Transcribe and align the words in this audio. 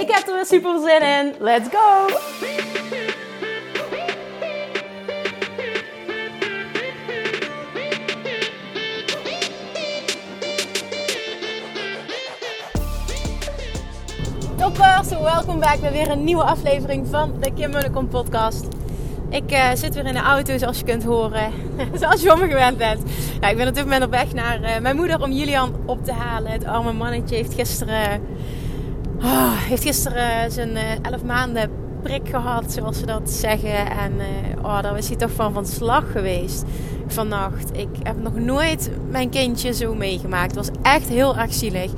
Ik 0.00 0.10
heb 0.10 0.26
er 0.26 0.34
weer 0.34 0.46
super 0.46 0.80
zin 0.80 1.02
in. 1.02 1.34
Let's 1.38 1.68
go! 1.68 2.06
Toppers, 14.56 15.08
welkom 15.08 15.60
back 15.60 15.80
bij 15.80 15.92
weer 15.92 16.10
een 16.10 16.24
nieuwe 16.24 16.42
aflevering 16.42 17.06
van 17.10 17.34
de 17.40 17.52
Kim 17.52 18.08
podcast. 18.08 18.66
Ik 19.30 19.52
uh, 19.52 19.70
zit 19.74 19.94
weer 19.94 20.06
in 20.06 20.14
de 20.14 20.20
auto 20.20 20.58
zoals 20.58 20.78
je 20.78 20.84
kunt 20.84 21.04
horen, 21.04 21.52
zoals 22.00 22.22
je 22.22 22.28
van 22.28 22.38
me 22.38 22.48
gewend 22.48 22.78
bent. 22.78 23.00
Ik 23.40 23.56
ben 23.56 23.68
op 23.68 23.74
dit 23.74 23.84
moment 23.84 24.04
op 24.04 24.10
weg 24.10 24.32
naar 24.32 24.60
uh, 24.60 24.78
mijn 24.78 24.96
moeder 24.96 25.22
om 25.22 25.32
Julian 25.32 25.74
op 25.86 26.04
te 26.04 26.12
halen. 26.12 26.50
Het 26.50 26.64
arme 26.64 26.92
mannetje 26.92 27.34
heeft 27.34 27.54
gisteren, 27.54 28.20
oh, 29.22 29.52
heeft 29.56 29.82
gisteren 29.82 30.52
zijn 30.52 30.70
uh, 30.70 31.10
11 31.12 31.24
maanden 31.24 31.70
prik 32.02 32.28
gehad, 32.28 32.72
zoals 32.72 32.98
ze 32.98 33.06
dat 33.06 33.30
zeggen. 33.30 33.90
En 33.90 34.12
oh, 34.62 34.82
daar 34.82 34.98
is 34.98 35.08
hij 35.08 35.16
toch 35.16 35.30
van 35.30 35.52
van 35.52 35.66
slag 35.66 36.12
geweest 36.12 36.64
vannacht. 37.06 37.76
Ik 37.76 37.88
heb 38.02 38.22
nog 38.22 38.34
nooit 38.34 38.90
mijn 39.10 39.30
kindje 39.30 39.74
zo 39.74 39.94
meegemaakt. 39.94 40.54
Het 40.54 40.66
was 40.66 40.76
echt 40.82 41.08
heel 41.08 41.36
erg 41.36 41.54
zielig. 41.54 41.90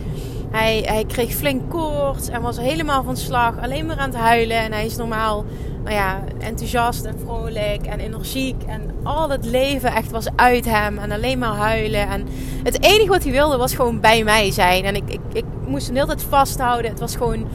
Hij, 0.51 0.83
hij 0.87 1.05
kreeg 1.05 1.33
flink 1.35 1.71
koorts 1.71 2.29
en 2.29 2.43
was 2.43 2.59
helemaal 2.59 3.03
van 3.03 3.17
slag. 3.17 3.59
Alleen 3.61 3.87
maar 3.87 3.99
aan 3.99 4.11
het 4.11 4.19
huilen. 4.19 4.57
En 4.57 4.73
hij 4.73 4.87
is 4.87 4.97
normaal 4.97 5.45
nou 5.83 5.95
ja, 5.95 6.25
enthousiast 6.39 7.05
en 7.05 7.19
vrolijk 7.19 7.87
en 7.87 8.01
energiek. 8.01 8.63
En 8.67 8.91
al 9.03 9.31
het 9.31 9.45
leven 9.45 9.95
echt 9.95 10.11
was 10.11 10.27
uit 10.37 10.65
hem. 10.65 10.99
En 10.99 11.11
alleen 11.11 11.39
maar 11.39 11.55
huilen. 11.55 12.09
En 12.09 12.27
het 12.63 12.83
enige 12.85 13.09
wat 13.09 13.23
hij 13.23 13.33
wilde 13.33 13.57
was 13.57 13.75
gewoon 13.75 14.01
bij 14.01 14.25
mij 14.25 14.51
zijn. 14.51 14.85
En 14.85 14.95
ik, 14.95 15.11
ik, 15.11 15.21
ik 15.33 15.45
moest 15.69 15.85
hem 15.85 15.95
de 15.95 16.01
hele 16.01 16.15
tijd 16.15 16.29
vasthouden. 16.29 16.91
Het 16.91 17.01
was 17.01 17.17
gewoon, 17.17 17.47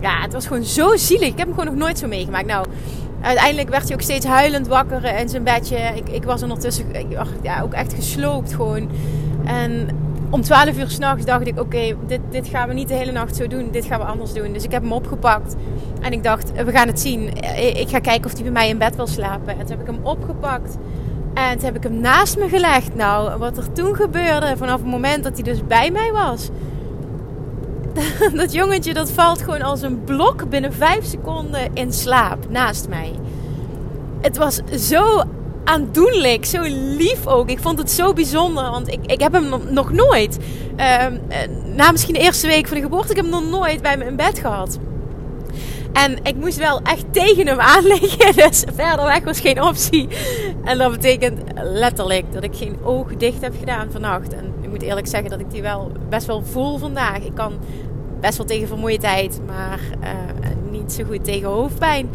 ja, 0.00 0.20
het 0.20 0.32
was 0.32 0.46
gewoon 0.46 0.64
zo 0.64 0.96
zielig. 0.96 1.28
Ik 1.28 1.38
heb 1.38 1.46
hem 1.46 1.56
gewoon 1.56 1.74
nog 1.74 1.84
nooit 1.84 1.98
zo 1.98 2.06
meegemaakt. 2.06 2.46
Nou, 2.46 2.66
uiteindelijk 3.20 3.68
werd 3.68 3.84
hij 3.84 3.92
ook 3.92 4.02
steeds 4.02 4.26
huilend 4.26 4.66
wakker 4.66 5.04
in 5.18 5.28
zijn 5.28 5.42
bedje. 5.42 5.76
Ik, 5.76 6.08
ik 6.08 6.24
was 6.24 6.42
ondertussen 6.42 6.86
ja, 7.42 7.60
ook 7.60 7.72
echt 7.72 7.94
gesloopt 7.94 8.54
gewoon. 8.54 8.88
En 9.44 9.88
om 10.30 10.42
12 10.42 10.78
uur 10.78 10.88
s'nachts 10.88 11.24
dacht 11.24 11.46
ik: 11.46 11.60
Oké, 11.60 11.96
dit, 12.06 12.20
dit 12.30 12.48
gaan 12.48 12.68
we 12.68 12.74
niet 12.74 12.88
de 12.88 12.94
hele 12.94 13.12
nacht 13.12 13.36
zo 13.36 13.46
doen. 13.46 13.68
Dit 13.70 13.84
gaan 13.84 13.98
we 13.98 14.04
anders 14.06 14.32
doen. 14.32 14.52
Dus 14.52 14.64
ik 14.64 14.70
heb 14.70 14.82
hem 14.82 14.92
opgepakt. 14.92 15.54
En 16.00 16.12
ik 16.12 16.22
dacht: 16.22 16.64
We 16.64 16.70
gaan 16.70 16.86
het 16.86 17.00
zien. 17.00 17.28
Ik 17.76 17.88
ga 17.88 17.98
kijken 17.98 18.24
of 18.24 18.32
hij 18.32 18.42
bij 18.42 18.52
mij 18.52 18.68
in 18.68 18.78
bed 18.78 18.96
wil 18.96 19.06
slapen. 19.06 19.52
En 19.52 19.58
toen 19.58 19.68
heb 19.68 19.80
ik 19.80 19.86
hem 19.86 20.04
opgepakt. 20.04 20.76
En 21.34 21.52
toen 21.56 21.64
heb 21.64 21.76
ik 21.76 21.82
hem 21.82 22.00
naast 22.00 22.38
me 22.38 22.48
gelegd. 22.48 22.94
Nou, 22.94 23.38
wat 23.38 23.56
er 23.56 23.72
toen 23.72 23.94
gebeurde, 23.94 24.56
vanaf 24.56 24.80
het 24.80 24.90
moment 24.90 25.24
dat 25.24 25.32
hij 25.32 25.42
dus 25.42 25.66
bij 25.66 25.90
mij 25.90 26.12
was. 26.12 26.48
Dat 28.40 28.52
jongetje 28.52 28.94
dat 28.94 29.10
valt 29.10 29.42
gewoon 29.42 29.62
als 29.62 29.82
een 29.82 30.04
blok 30.04 30.48
binnen 30.48 30.72
5 30.72 31.04
seconden 31.04 31.70
in 31.74 31.92
slaap 31.92 32.50
naast 32.50 32.88
mij. 32.88 33.12
Het 34.20 34.36
was 34.36 34.60
zo 34.88 35.22
aandoenlijk, 35.64 36.44
zo 36.44 36.62
lief 36.96 37.26
ook. 37.26 37.50
Ik 37.50 37.58
vond 37.58 37.78
het 37.78 37.90
zo 37.90 38.12
bijzonder, 38.12 38.70
want 38.70 38.92
ik, 38.92 39.06
ik 39.06 39.20
heb 39.20 39.32
hem 39.32 39.48
nog 39.70 39.92
nooit, 39.92 40.38
uh, 40.76 41.06
na 41.74 41.90
misschien 41.90 42.14
de 42.14 42.20
eerste 42.20 42.46
week 42.46 42.66
van 42.66 42.76
de 42.76 42.82
geboorte, 42.82 43.10
ik 43.10 43.16
heb 43.16 43.24
hem 43.24 43.34
nog 43.34 43.60
nooit 43.60 43.82
bij 43.82 43.96
me 43.96 44.04
in 44.04 44.16
bed 44.16 44.38
gehad. 44.38 44.78
En 45.92 46.18
ik 46.22 46.36
moest 46.36 46.58
wel 46.58 46.80
echt 46.82 47.04
tegen 47.12 47.46
hem 47.46 47.60
aanleggen, 47.74 48.36
dus 48.36 48.64
verder 48.74 49.04
weg 49.04 49.24
was 49.24 49.40
geen 49.40 49.62
optie. 49.62 50.08
En 50.64 50.78
dat 50.78 50.90
betekent 50.90 51.40
letterlijk 51.54 52.32
dat 52.32 52.44
ik 52.44 52.56
geen 52.56 52.76
oog 52.84 53.16
dicht 53.16 53.40
heb 53.40 53.54
gedaan 53.58 53.90
vannacht. 53.90 54.34
Ik 54.66 54.72
moet 54.72 54.82
eerlijk 54.82 55.06
zeggen 55.06 55.30
dat 55.30 55.40
ik 55.40 55.50
die 55.50 55.62
wel 55.62 55.92
best 56.08 56.26
wel 56.26 56.42
voel 56.42 56.78
vandaag. 56.78 57.18
Ik 57.18 57.34
kan 57.34 57.52
best 58.20 58.36
wel 58.36 58.46
tegen 58.46 58.68
vermoeidheid, 58.68 59.40
maar 59.46 59.80
uh, 60.02 60.70
niet 60.70 60.92
zo 60.92 61.04
goed 61.04 61.24
tegen 61.24 61.48
hoofdpijn. 61.48 62.08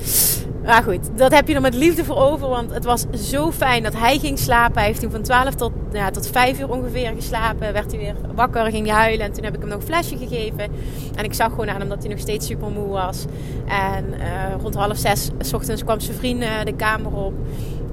Maar 0.66 0.84
goed, 0.84 1.18
dat 1.18 1.34
heb 1.34 1.48
je 1.48 1.56
er 1.56 1.62
met 1.62 1.76
liefde 1.76 2.06
voor 2.06 2.16
over. 2.16 2.48
Want 2.48 2.74
het 2.74 2.84
was 2.84 3.06
zo 3.14 3.52
fijn 3.52 3.84
dat 3.84 3.94
hij 3.96 4.20
ging 4.20 4.40
slapen. 4.40 4.78
Hij 4.78 4.86
heeft 4.86 5.00
toen 5.00 5.12
van 5.12 5.22
12 5.22 5.56
tot, 5.56 5.72
ja, 5.92 6.10
tot 6.10 6.28
5 6.28 6.60
uur 6.60 6.70
ongeveer 6.70 7.12
geslapen. 7.16 7.74
Werd 7.74 7.92
hij 7.92 8.00
weer 8.00 8.16
wakker, 8.36 8.72
ging 8.72 8.88
hij 8.88 8.96
huilen. 8.96 9.26
En 9.26 9.32
toen 9.32 9.44
heb 9.44 9.54
ik 9.54 9.60
hem 9.60 9.70
nog 9.70 9.80
een 9.80 9.86
flesje 9.86 10.18
gegeven. 10.18 10.72
En 11.16 11.24
ik 11.24 11.34
zag 11.34 11.50
gewoon 11.50 11.70
aan 11.70 11.80
hem 11.80 11.90
dat 11.90 12.00
hij 12.00 12.10
nog 12.10 12.20
steeds 12.20 12.48
super 12.48 12.70
moe 12.72 12.88
was. 12.88 13.26
En 13.68 14.06
uh, 14.20 14.62
rond 14.62 14.76
half 14.76 14.98
zes 14.98 15.30
s 15.40 15.54
ochtends 15.54 15.84
kwam 15.84 16.00
zijn 16.00 16.18
vriend 16.18 16.44
de 16.64 16.74
kamer 16.76 17.14
op. 17.14 17.34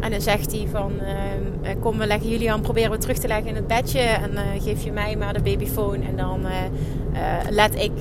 En 0.00 0.10
dan 0.10 0.20
zegt 0.20 0.52
hij 0.52 0.66
van, 0.70 0.92
uh, 1.62 1.70
kom 1.80 1.98
we 1.98 2.06
leggen 2.06 2.30
Julian, 2.30 2.60
proberen 2.60 2.90
we 2.90 2.98
terug 2.98 3.18
te 3.18 3.26
leggen 3.26 3.46
in 3.46 3.54
het 3.54 3.66
bedje. 3.66 4.00
En 4.00 4.60
geef 4.60 4.84
je 4.84 4.92
mij 4.92 5.16
maar 5.16 5.32
de 5.32 5.42
babyfoon. 5.42 6.02
En 6.02 6.16
dan 6.16 6.40
let 7.50 7.74
ik 7.74 7.92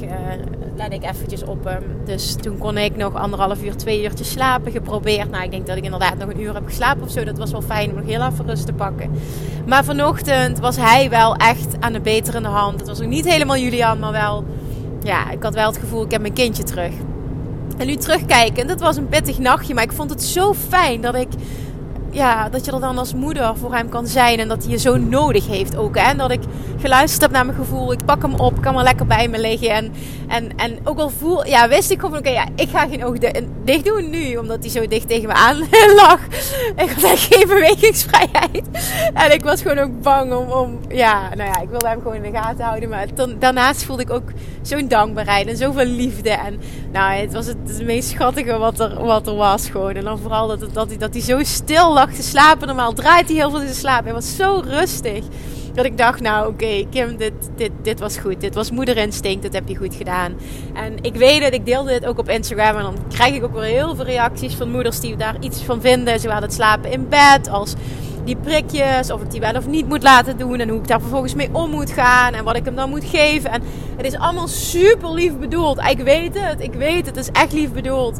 let 0.78 0.94
ik 0.94 1.04
eventjes 1.04 1.44
op 1.44 1.64
hem. 1.64 1.84
Dus 2.06 2.36
toen 2.36 2.58
kon 2.58 2.78
ik 2.78 2.96
nog 2.96 3.16
anderhalf 3.16 3.64
uur, 3.64 3.76
twee 3.76 4.04
uurtjes 4.04 4.32
slapen 4.32 4.72
geprobeerd. 4.72 5.30
Nou, 5.30 5.44
ik 5.44 5.52
denk 5.52 5.68
dat 5.68 5.78
ik 5.78 5.84
inderdaad 5.84 6.18
nog 6.18 6.30
een 6.30 6.42
uur 6.42 6.54
heb 6.54 6.66
geslapen 6.66 7.04
of 7.04 7.12
zo. 7.12 7.24
Dat 7.24 7.38
was 7.38 7.52
wel 7.52 7.62
fijn 7.62 7.90
om 7.90 7.96
nog 7.96 8.06
heel 8.06 8.26
even 8.26 8.46
rust 8.46 8.66
te 8.66 8.74
pakken. 8.74 9.12
Maar 9.66 9.84
vanochtend 9.84 10.60
was 10.60 10.76
hij 10.76 11.10
wel 11.10 11.36
echt 11.36 11.76
aan 11.80 11.94
de 11.94 12.02
betere 12.02 12.48
hand. 12.48 12.80
Het 12.80 12.88
was 12.88 13.02
ook 13.02 13.08
niet 13.08 13.32
helemaal 13.32 13.58
Julian, 13.58 14.00
maar 14.00 14.12
wel... 14.12 14.46
Ja, 15.04 15.32
ik 15.32 15.44
had 15.44 15.54
wel 15.54 15.68
het 15.68 15.78
gevoel, 15.78 16.04
ik 16.04 16.12
heb 16.12 16.22
mijn 16.22 16.34
kindje 16.34 16.64
terug. 16.64 16.94
En 17.78 17.88
nu 17.88 17.96
terugkijken, 17.96 18.68
dat 18.68 18.80
was 18.80 18.98
een 18.98 19.10
pittig 19.10 19.40
nachtje. 19.40 19.74
Maar 19.74 19.84
ik 19.84 19.92
vond 19.92 20.10
het 20.10 20.24
zo 20.24 20.54
fijn 20.54 21.02
dat 21.02 21.16
ik 21.16 21.28
ja, 22.18 22.50
dat 22.50 22.66
je 22.66 22.72
er 22.72 22.80
dan 22.80 22.98
als 22.98 23.14
moeder 23.14 23.58
voor 23.58 23.74
hem 23.74 23.90
kan 23.90 24.08
zijn. 24.08 24.40
En 24.40 24.48
dat 24.48 24.64
hij 24.64 24.72
je 24.72 24.78
zo 24.78 24.98
nodig 24.98 25.48
heeft 25.48 25.76
ook. 25.76 25.98
Hè? 25.98 26.02
En 26.02 26.18
dat 26.18 26.32
ik 26.32 26.42
geluisterd 26.80 27.22
heb 27.22 27.32
naar 27.32 27.46
mijn 27.46 27.58
gevoel. 27.58 27.92
Ik 27.92 28.06
pak 28.06 28.22
hem 28.22 28.34
op, 28.34 28.62
kan 28.62 28.74
wel 28.74 28.84
lekker 28.84 29.06
bij 29.06 29.28
me 29.28 29.40
liggen. 29.40 29.70
En, 29.70 29.94
en, 30.28 30.58
en 30.58 30.80
ook 30.84 31.00
al 31.00 31.10
voel, 31.10 31.46
ja, 31.46 31.68
wist 31.68 31.92
ik 31.92 32.00
gewoon, 32.00 32.18
oké, 32.18 32.30
ja, 32.30 32.48
ik 32.56 32.70
ga 32.70 32.88
geen 32.88 33.06
ogen 33.06 33.50
dicht 33.64 33.86
doen 33.86 34.10
nu. 34.10 34.38
Omdat 34.38 34.58
hij 34.60 34.70
zo 34.70 34.88
dicht 34.88 35.08
tegen 35.08 35.28
me 35.28 35.34
aan 35.34 35.58
lag. 36.02 36.20
Ik 36.76 36.90
had 36.90 37.04
echt 37.04 37.34
geen 37.34 37.48
bewegingsvrijheid. 37.48 38.64
En 39.14 39.32
ik 39.32 39.44
was 39.44 39.62
gewoon 39.62 39.80
ook 39.80 40.02
bang 40.02 40.34
om, 40.34 40.52
om 40.52 40.80
ja, 40.90 41.30
nou 41.36 41.50
ja, 41.50 41.62
ik 41.62 41.70
wilde 41.70 41.88
hem 41.88 42.02
gewoon 42.02 42.24
in 42.24 42.32
de 42.32 42.38
gaten 42.38 42.66
houden. 42.66 42.90
Maar 42.90 43.08
daarnaast 43.40 43.84
voelde 43.84 44.02
ik 44.02 44.12
ook 44.12 44.32
zo'n 44.62 44.88
dankbaarheid 44.88 45.48
en 45.48 45.58
zoveel 45.58 45.86
liefde. 45.86 46.30
En 46.30 46.60
nou, 46.92 47.14
het 47.14 47.34
was 47.34 47.46
het, 47.46 47.84
meest 47.84 48.10
schattige 48.10 48.58
wat 48.58 48.80
er, 48.80 49.04
wat 49.04 49.28
er 49.28 49.36
was 49.36 49.70
gewoon. 49.70 49.94
En 49.94 50.04
dan 50.04 50.20
vooral 50.20 50.48
dat, 50.48 50.74
dat, 50.74 50.88
hij, 50.88 50.98
dat 50.98 51.14
hij 51.14 51.22
zo 51.22 51.44
stil 51.44 51.94
lag 51.94 52.07
te 52.14 52.24
slapen. 52.24 52.68
Normaal 52.68 52.94
draait 52.94 53.28
hij 53.28 53.36
heel 53.36 53.50
veel 53.50 53.62
in 53.62 53.74
slaap. 53.74 54.04
Hij 54.04 54.14
was 54.14 54.36
zo 54.36 54.62
rustig. 54.66 55.24
Dat 55.74 55.86
ik 55.86 55.98
dacht, 55.98 56.22
nou 56.22 56.48
oké, 56.48 56.86
Kim, 56.90 57.18
dit, 57.18 57.34
dit, 57.56 57.72
dit 57.82 58.00
was 58.00 58.18
goed. 58.18 58.42
Dit 58.42 58.56
was 58.56 58.72
moederinstinct, 58.72 59.44
dat 59.44 59.54
heb 59.54 59.68
je 59.68 59.76
goed 59.76 59.96
gedaan. 59.96 60.34
En 60.74 60.96
ik 61.02 61.16
weet 61.16 61.44
het, 61.44 61.54
ik 61.54 61.66
deelde 61.66 61.90
dit 61.90 62.06
ook 62.06 62.18
op 62.20 62.30
Instagram. 62.30 62.76
En 62.76 62.84
dan 62.84 62.98
krijg 63.10 63.36
ik 63.36 63.44
ook 63.44 63.54
weer 63.54 63.64
heel 63.64 63.96
veel 63.96 64.06
reacties 64.06 64.56
van 64.56 64.72
moeders 64.72 65.00
die 65.00 65.16
daar 65.16 65.36
iets 65.40 65.62
van 65.64 65.82
vinden. 65.82 66.20
Zowel 66.20 66.42
het 66.42 66.54
slapen 66.54 66.92
in 66.92 67.10
bed 67.10 67.50
als 67.50 67.74
die 68.24 68.36
prikjes. 68.36 69.12
Of 69.12 69.22
ik 69.22 69.32
die 69.32 69.40
wel 69.40 69.56
of 69.56 69.68
niet 69.68 69.88
moet 69.88 70.04
laten 70.04 70.38
doen. 70.38 70.60
En 70.60 70.70
hoe 70.70 70.80
ik 70.80 70.88
daar 70.88 71.02
vervolgens 71.02 71.36
mee 71.36 71.50
om 71.52 71.70
moet 71.70 71.92
gaan. 71.92 72.34
En 72.34 72.44
wat 72.44 72.56
ik 72.56 72.66
hem 72.66 72.76
dan 72.76 72.90
moet 72.90 73.06
geven. 73.06 73.52
En 73.52 73.62
het 73.98 74.06
is 74.06 74.18
allemaal 74.18 74.48
super 74.48 75.14
lief 75.14 75.38
bedoeld. 75.38 75.80
Ik 75.90 76.00
weet 76.00 76.40
het, 76.40 76.62
ik 76.62 76.74
weet 76.74 77.06
het. 77.06 77.16
Het 77.16 77.18
is 77.18 77.32
echt 77.32 77.54
lief 77.54 77.72
bedoeld. 77.72 78.20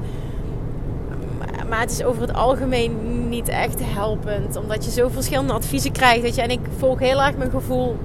Maar 1.70 1.80
het 1.80 1.92
is 1.92 2.04
over 2.04 2.22
het 2.22 2.34
algemeen 2.34 3.17
niet 3.30 3.48
echt 3.48 3.80
helpend. 3.84 4.56
Omdat 4.56 4.86
je 4.86 4.92
zo 4.92 5.10
verschillende 5.10 5.54
adviezen 5.54 5.92
krijgt. 5.92 6.22
Weet 6.22 6.36
je. 6.36 6.42
En 6.42 6.50
ik 6.50 6.60
volg 6.78 7.00
heel 7.00 7.24
erg 7.24 7.38
mijn 7.38 7.52
gevoel. 7.52 7.98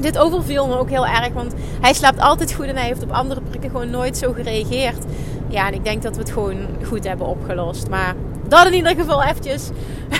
Dit 0.00 0.18
overviel 0.18 0.66
me 0.66 0.78
ook 0.78 0.90
heel 0.90 1.06
erg. 1.06 1.32
Want 1.32 1.54
hij 1.80 1.92
slaapt 1.92 2.20
altijd 2.20 2.52
goed 2.52 2.66
en 2.66 2.76
hij 2.76 2.86
heeft 2.86 3.02
op 3.02 3.10
andere 3.10 3.40
prikken 3.40 3.70
gewoon 3.70 3.90
nooit 3.90 4.16
zo 4.16 4.32
gereageerd. 4.32 5.04
Ja, 5.48 5.66
en 5.66 5.74
ik 5.74 5.84
denk 5.84 6.02
dat 6.02 6.14
we 6.14 6.20
het 6.20 6.30
gewoon 6.30 6.66
goed 6.84 7.04
hebben 7.04 7.26
opgelost. 7.26 7.88
Maar 7.88 8.14
dat 8.52 8.66
in 8.66 8.74
ieder 8.74 8.94
geval 8.94 9.22
eventjes 9.22 9.70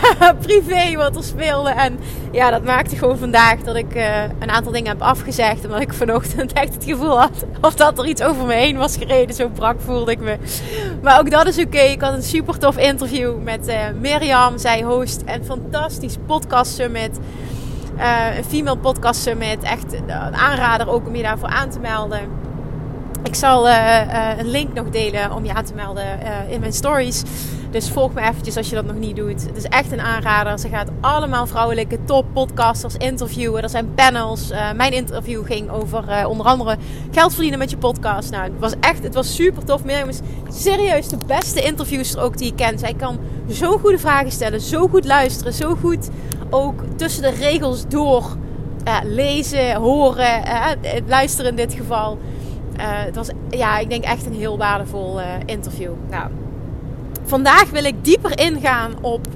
privé 0.46 0.96
wat 0.96 1.16
er 1.16 1.24
speelde. 1.24 1.70
En 1.70 1.98
ja, 2.30 2.50
dat 2.50 2.64
maakte 2.64 2.96
gewoon 2.96 3.18
vandaag 3.18 3.58
dat 3.58 3.76
ik 3.76 3.94
uh, 3.96 4.22
een 4.22 4.50
aantal 4.50 4.72
dingen 4.72 4.88
heb 4.88 5.02
afgezegd. 5.02 5.64
Omdat 5.64 5.80
ik 5.80 5.92
vanochtend 5.92 6.52
echt 6.62 6.74
het 6.74 6.84
gevoel 6.84 7.20
had 7.20 7.44
of 7.60 7.74
dat 7.74 7.98
er 7.98 8.06
iets 8.06 8.22
over 8.22 8.46
me 8.46 8.54
heen 8.54 8.76
was 8.76 8.96
gereden. 8.96 9.34
Zo 9.34 9.48
brak 9.48 9.80
voelde 9.80 10.10
ik 10.10 10.20
me. 10.20 10.36
Maar 11.02 11.18
ook 11.18 11.30
dat 11.30 11.46
is 11.46 11.58
oké. 11.58 11.78
Ik 11.78 12.00
had 12.00 12.14
een 12.14 12.22
super 12.22 12.58
tof 12.58 12.76
interview 12.76 13.42
met 13.42 13.68
uh, 13.68 13.74
Mirjam. 14.00 14.58
Zij 14.58 14.82
host 14.82 15.22
een 15.26 15.44
fantastisch 15.44 16.16
podcast 16.26 16.74
summit. 16.74 17.18
Uh, 17.98 18.36
een 18.36 18.44
female 18.44 18.78
podcast 18.78 19.22
summit. 19.22 19.62
Echt 19.62 19.92
een 19.92 20.34
aanrader 20.34 20.88
ook 20.88 21.06
om 21.06 21.16
je 21.16 21.22
daarvoor 21.22 21.48
aan 21.48 21.70
te 21.70 21.78
melden. 21.78 22.20
Ik 23.22 23.34
zal 23.34 23.68
een 23.68 24.48
link 24.50 24.74
nog 24.74 24.90
delen 24.90 25.32
om 25.32 25.44
je 25.44 25.54
aan 25.54 25.64
te 25.64 25.74
melden 25.74 26.04
in 26.48 26.60
mijn 26.60 26.72
stories. 26.72 27.22
Dus 27.72 27.90
volg 27.90 28.12
me 28.12 28.20
eventjes 28.20 28.56
als 28.56 28.68
je 28.68 28.74
dat 28.74 28.84
nog 28.84 28.96
niet 28.96 29.16
doet. 29.16 29.46
Het 29.46 29.56
is 29.56 29.64
echt 29.64 29.92
een 29.92 30.00
aanrader. 30.00 30.58
Ze 30.58 30.68
gaat 30.68 30.90
allemaal 31.00 31.46
vrouwelijke 31.46 31.98
top 32.04 32.24
podcasters 32.32 32.96
interviewen. 32.96 33.62
Er 33.62 33.68
zijn 33.68 33.94
panels. 33.94 34.50
Uh, 34.50 34.72
mijn 34.72 34.92
interview 34.92 35.46
ging 35.46 35.70
over 35.70 36.04
uh, 36.08 36.28
onder 36.28 36.46
andere 36.46 36.76
geld 37.10 37.32
verdienen 37.32 37.58
met 37.58 37.70
je 37.70 37.76
podcast. 37.76 38.30
Nou, 38.30 38.44
het 38.44 38.58
was 38.58 38.72
echt, 38.80 39.02
het 39.02 39.14
was 39.14 39.34
super 39.34 39.64
tof. 39.64 39.84
Mirjam 39.84 40.08
is 40.08 40.20
serieus 40.50 41.08
de 41.08 41.16
beste 41.26 41.60
interviewster 41.62 42.22
ook 42.22 42.38
die 42.38 42.46
ik 42.46 42.56
ken. 42.56 42.78
Zij 42.78 42.94
kan 42.94 43.18
zo 43.50 43.78
goede 43.78 43.98
vragen 43.98 44.32
stellen, 44.32 44.60
zo 44.60 44.88
goed 44.88 45.04
luisteren, 45.04 45.52
zo 45.52 45.74
goed 45.74 46.08
ook 46.50 46.82
tussen 46.96 47.22
de 47.22 47.30
regels 47.30 47.88
door 47.88 48.36
uh, 48.88 48.96
lezen, 49.04 49.74
horen, 49.74 50.42
luisteren 51.06 51.50
in 51.50 51.56
dit 51.56 51.72
geval. 51.72 52.18
het 52.76 53.16
was, 53.16 53.28
ja, 53.50 53.78
ik 53.78 53.90
denk 53.90 54.04
echt 54.04 54.26
een 54.26 54.34
heel 54.34 54.58
waardevol 54.58 55.20
interview. 55.46 55.92
Nou, 56.10 56.30
Vandaag 57.32 57.70
wil 57.70 57.84
ik 57.84 58.04
dieper 58.04 58.38
ingaan 58.38 58.92
op 59.00 59.26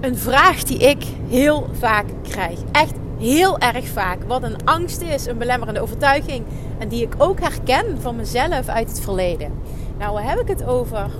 een 0.00 0.16
vraag 0.16 0.62
die 0.62 0.78
ik 0.78 1.04
heel 1.28 1.68
vaak 1.72 2.04
krijg. 2.22 2.58
Echt 2.72 2.94
heel 3.18 3.58
erg 3.58 3.86
vaak. 3.88 4.18
Wat 4.26 4.42
een 4.42 4.56
angst 4.64 5.00
is, 5.00 5.26
een 5.26 5.38
belemmerende 5.38 5.80
overtuiging. 5.80 6.44
En 6.78 6.88
die 6.88 7.02
ik 7.02 7.14
ook 7.18 7.40
herken 7.40 8.00
van 8.00 8.16
mezelf 8.16 8.68
uit 8.68 8.88
het 8.88 9.00
verleden. 9.00 9.52
Nou, 9.98 10.12
waar 10.12 10.28
heb 10.28 10.40
ik 10.40 10.48
het 10.48 10.64
over? 10.64 11.10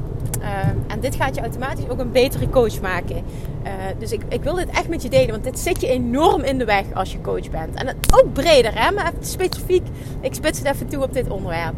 Uh, 0.41 0.47
en 0.87 1.01
dit 1.01 1.15
gaat 1.15 1.35
je 1.35 1.41
automatisch 1.41 1.89
ook 1.89 1.99
een 1.99 2.13
betere 2.13 2.49
coach 2.49 2.81
maken. 2.81 3.17
Uh, 3.17 3.71
dus 3.99 4.13
ik, 4.13 4.21
ik 4.29 4.43
wil 4.43 4.55
dit 4.55 4.69
echt 4.69 4.89
met 4.89 5.03
je 5.03 5.09
delen, 5.09 5.31
want 5.31 5.45
dit 5.45 5.59
zit 5.59 5.81
je 5.81 5.89
enorm 5.89 6.43
in 6.43 6.59
de 6.59 6.65
weg 6.65 6.85
als 6.95 7.13
je 7.13 7.21
coach 7.21 7.51
bent. 7.51 7.75
En 7.75 7.87
het, 7.87 7.97
ook 8.11 8.33
breder, 8.33 8.83
hè? 8.83 8.91
maar 8.91 9.13
specifiek, 9.21 9.87
ik 10.21 10.35
spits 10.35 10.59
het 10.59 10.69
even 10.69 10.89
toe 10.89 11.03
op 11.03 11.13
dit 11.13 11.29
onderwerp. 11.29 11.75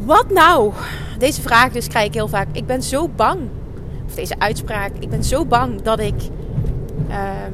Wat 0.00 0.30
nou? 0.30 0.72
Deze 1.18 1.42
vraag 1.42 1.72
dus 1.72 1.88
krijg 1.88 2.06
ik 2.06 2.14
heel 2.14 2.28
vaak. 2.28 2.48
Ik 2.52 2.66
ben 2.66 2.82
zo 2.82 3.08
bang. 3.08 3.40
Of 4.06 4.14
deze 4.14 4.34
uitspraak. 4.38 4.92
Ik 4.98 5.10
ben 5.10 5.24
zo 5.24 5.44
bang 5.44 5.82
dat 5.82 6.00
ik 6.00 6.14
ehm, 7.08 7.52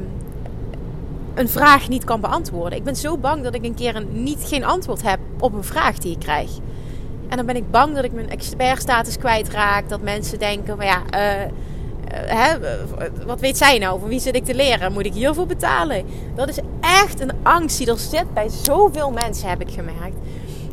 een 1.33 1.49
vraag 1.49 1.89
niet 1.89 2.03
kan 2.03 2.21
beantwoorden. 2.21 2.77
Ik 2.77 2.83
ben 2.83 2.95
zo 2.95 3.17
bang 3.17 3.43
dat 3.43 3.55
ik 3.55 3.65
een 3.65 3.75
keer 3.75 3.95
een, 3.95 4.23
niet, 4.23 4.39
geen 4.43 4.63
antwoord 4.63 5.01
heb 5.01 5.19
op 5.39 5.53
een 5.53 5.63
vraag 5.63 5.97
die 5.97 6.11
ik 6.11 6.19
krijg. 6.19 6.51
En 7.29 7.37
dan 7.37 7.45
ben 7.45 7.55
ik 7.55 7.71
bang 7.71 7.95
dat 7.95 8.03
ik 8.03 8.11
mijn 8.11 8.29
expertstatus 8.29 9.17
kwijtraak. 9.17 9.89
Dat 9.89 10.01
mensen 10.01 10.39
denken, 10.39 10.75
van 10.75 10.85
ja, 10.85 11.01
uh, 11.13 11.51
hè, 12.11 12.57
wat 13.25 13.39
weet 13.39 13.57
zij 13.57 13.77
nou? 13.77 13.99
Van 13.99 14.09
wie 14.09 14.19
zit 14.19 14.35
ik 14.35 14.45
te 14.45 14.53
leren? 14.53 14.93
Moet 14.93 15.05
ik 15.05 15.13
hiervoor 15.13 15.45
betalen? 15.45 16.05
Dat 16.35 16.49
is 16.49 16.59
echt 16.79 17.19
een 17.19 17.31
angst 17.43 17.77
die 17.77 17.87
er 17.87 17.99
zit 17.99 18.33
bij 18.33 18.49
zoveel 18.49 19.11
mensen, 19.11 19.49
heb 19.49 19.61
ik 19.61 19.71
gemerkt. 19.71 20.17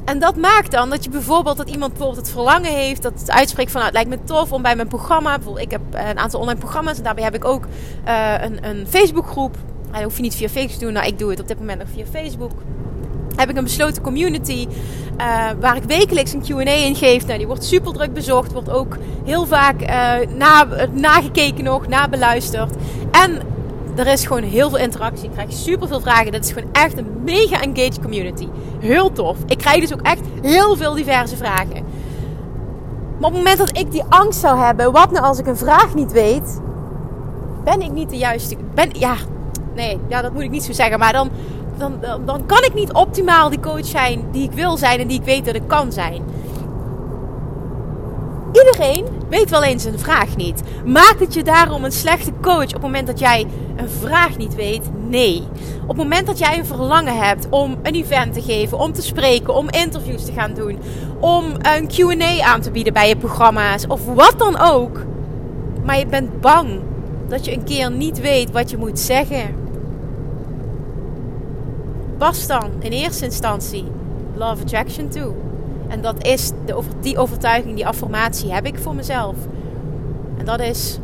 En 0.08 0.18
dat 0.18 0.36
maakt 0.36 0.70
dan 0.70 0.90
dat 0.90 1.04
je 1.04 1.10
bijvoorbeeld 1.10 1.56
dat 1.56 1.70
iemand 1.70 1.92
bijvoorbeeld 1.92 2.26
het 2.26 2.34
verlangen 2.34 2.74
heeft, 2.74 3.02
dat 3.02 3.12
het 3.20 3.30
uitspreekt 3.30 3.70
van 3.70 3.80
nou, 3.80 3.94
het 3.94 4.04
lijkt 4.04 4.20
me 4.22 4.26
tof 4.26 4.52
om 4.52 4.62
bij 4.62 4.76
mijn 4.76 4.88
programma, 4.88 5.34
bijvoorbeeld 5.34 5.64
ik 5.64 5.70
heb 5.70 5.80
eh, 5.90 6.08
een 6.08 6.18
aantal 6.18 6.40
online 6.40 6.58
programma's 6.58 6.96
en 6.96 7.02
daarbij 7.02 7.24
heb 7.24 7.34
ik 7.34 7.44
ook 7.44 7.66
uh, 8.06 8.34
een, 8.40 8.68
een 8.68 8.86
Facebookgroep. 8.88 9.56
Dat 9.92 10.02
hoef 10.02 10.16
je 10.16 10.22
niet 10.22 10.34
via 10.34 10.48
Facebook 10.48 10.78
te 10.78 10.84
doen, 10.84 10.92
nou 10.92 11.06
ik 11.06 11.18
doe 11.18 11.30
het 11.30 11.40
op 11.40 11.48
dit 11.48 11.58
moment 11.58 11.78
nog 11.78 11.88
via 11.92 12.04
Facebook. 12.12 12.52
Heb 13.36 13.50
ik 13.50 13.56
een 13.56 13.64
besloten 13.64 14.02
community 14.02 14.66
uh, 15.18 15.50
waar 15.60 15.76
ik 15.76 15.82
wekelijks 15.82 16.32
een 16.32 16.42
Q&A 16.42 16.70
in 16.70 16.96
geef. 16.96 17.26
Nou, 17.26 17.38
die 17.38 17.46
wordt 17.46 17.64
super 17.64 17.92
druk 17.92 18.12
bezocht, 18.12 18.52
wordt 18.52 18.70
ook 18.70 18.96
heel 19.24 19.46
vaak 19.46 19.80
na, 20.36 20.66
nagekeken 20.92 21.64
nog, 21.64 21.86
nabeluisterd. 21.86 22.74
En 23.10 23.42
er 23.98 24.06
is 24.06 24.26
gewoon 24.26 24.42
heel 24.42 24.68
veel 24.68 24.78
interactie. 24.78 25.24
Ik 25.24 25.32
krijg 25.32 25.52
super 25.52 25.88
veel 25.88 26.00
vragen. 26.00 26.32
Dit 26.32 26.44
is 26.44 26.52
gewoon 26.52 26.72
echt 26.72 26.98
een 26.98 27.20
mega 27.24 27.60
engaged 27.60 28.00
community. 28.00 28.48
Heel 28.78 29.12
tof. 29.12 29.36
Ik 29.46 29.58
krijg 29.58 29.80
dus 29.80 29.92
ook 29.92 30.02
echt 30.02 30.20
heel 30.42 30.76
veel 30.76 30.94
diverse 30.94 31.36
vragen. 31.36 31.84
Maar 33.18 33.28
op 33.28 33.34
het 33.34 33.44
moment 33.44 33.58
dat 33.58 33.78
ik 33.78 33.90
die 33.90 34.02
angst 34.08 34.40
zou 34.40 34.58
hebben, 34.58 34.92
wat 34.92 35.10
nou 35.10 35.24
als 35.24 35.38
ik 35.38 35.46
een 35.46 35.56
vraag 35.56 35.94
niet 35.94 36.12
weet, 36.12 36.60
ben 37.64 37.80
ik 37.80 37.92
niet 37.92 38.10
de 38.10 38.16
juiste. 38.16 38.56
Ben, 38.74 38.90
ja, 38.92 39.14
nee, 39.74 39.98
ja, 40.08 40.22
dat 40.22 40.32
moet 40.32 40.42
ik 40.42 40.50
niet 40.50 40.64
zo 40.64 40.72
zeggen. 40.72 40.98
Maar 40.98 41.12
dan, 41.12 41.30
dan, 41.76 42.00
dan 42.24 42.46
kan 42.46 42.62
ik 42.62 42.74
niet 42.74 42.92
optimaal 42.92 43.50
die 43.50 43.60
coach 43.60 43.86
zijn 43.86 44.24
die 44.32 44.42
ik 44.42 44.52
wil 44.52 44.76
zijn 44.76 45.00
en 45.00 45.06
die 45.06 45.18
ik 45.18 45.24
weet 45.24 45.44
dat 45.44 45.54
ik 45.54 45.66
kan 45.66 45.92
zijn. 45.92 46.22
Iedereen 48.52 49.06
weet 49.28 49.50
wel 49.50 49.62
eens 49.62 49.84
een 49.84 49.98
vraag 49.98 50.36
niet. 50.36 50.62
Maakt 50.84 51.20
het 51.20 51.34
je 51.34 51.42
daarom 51.42 51.84
een 51.84 51.92
slechte 51.92 52.32
coach 52.40 52.64
op 52.64 52.72
het 52.72 52.82
moment 52.82 53.06
dat 53.06 53.18
jij 53.18 53.46
een 53.76 53.88
vraag 53.88 54.36
niet 54.36 54.54
weet? 54.54 54.90
Nee. 55.08 55.42
Op 55.82 55.88
het 55.88 55.96
moment 55.96 56.26
dat 56.26 56.38
jij 56.38 56.58
een 56.58 56.66
verlangen 56.66 57.16
hebt 57.16 57.46
om 57.50 57.76
een 57.82 57.94
event 57.94 58.34
te 58.34 58.42
geven, 58.42 58.78
om 58.78 58.92
te 58.92 59.02
spreken, 59.02 59.54
om 59.54 59.70
interviews 59.70 60.24
te 60.24 60.32
gaan 60.32 60.54
doen, 60.54 60.78
om 61.20 61.44
een 61.44 61.88
QA 61.88 62.42
aan 62.42 62.60
te 62.60 62.70
bieden 62.70 62.92
bij 62.92 63.08
je 63.08 63.16
programma's 63.16 63.86
of 63.86 64.06
wat 64.06 64.34
dan 64.38 64.58
ook, 64.58 65.04
maar 65.84 65.98
je 65.98 66.06
bent 66.06 66.40
bang 66.40 66.80
dat 67.28 67.44
je 67.44 67.52
een 67.52 67.64
keer 67.64 67.90
niet 67.90 68.20
weet 68.20 68.50
wat 68.50 68.70
je 68.70 68.76
moet 68.76 68.98
zeggen, 68.98 69.54
pas 72.18 72.46
dan 72.46 72.70
in 72.78 72.92
eerste 72.92 73.24
instantie 73.24 73.84
Love 74.34 74.62
Attraction 74.62 75.08
toe. 75.08 75.32
En 75.88 76.02
dat 76.02 76.26
is 76.26 76.52
de, 76.66 76.82
die 77.00 77.18
overtuiging, 77.18 77.74
die 77.74 77.86
affirmatie 77.86 78.52
heb 78.52 78.66
ik 78.66 78.78
voor 78.78 78.94
mezelf. 78.94 79.36
En 80.38 80.44
dat 80.44 80.60
is, 80.60 80.98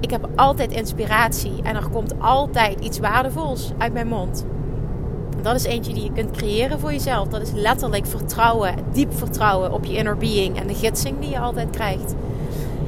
ik 0.00 0.10
heb 0.10 0.28
altijd 0.34 0.72
inspiratie 0.72 1.62
en 1.62 1.76
er 1.76 1.88
komt 1.88 2.20
altijd 2.20 2.80
iets 2.80 2.98
waardevols 2.98 3.72
uit 3.78 3.92
mijn 3.92 4.08
mond. 4.08 4.44
En 5.36 5.42
dat 5.42 5.54
is 5.54 5.64
eentje 5.64 5.94
die 5.94 6.04
je 6.04 6.12
kunt 6.12 6.30
creëren 6.30 6.80
voor 6.80 6.92
jezelf. 6.92 7.28
Dat 7.28 7.42
is 7.42 7.52
letterlijk 7.52 8.06
vertrouwen, 8.06 8.74
diep 8.92 9.14
vertrouwen 9.14 9.72
op 9.72 9.84
je 9.84 9.96
inner 9.96 10.16
being 10.16 10.60
en 10.60 10.66
de 10.66 10.74
gidsing 10.74 11.18
die 11.20 11.30
je 11.30 11.38
altijd 11.38 11.70
krijgt. 11.70 12.14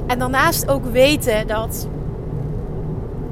En 0.07 0.19
daarnaast 0.19 0.69
ook 0.71 0.85
weten 0.85 1.47
dat 1.47 1.89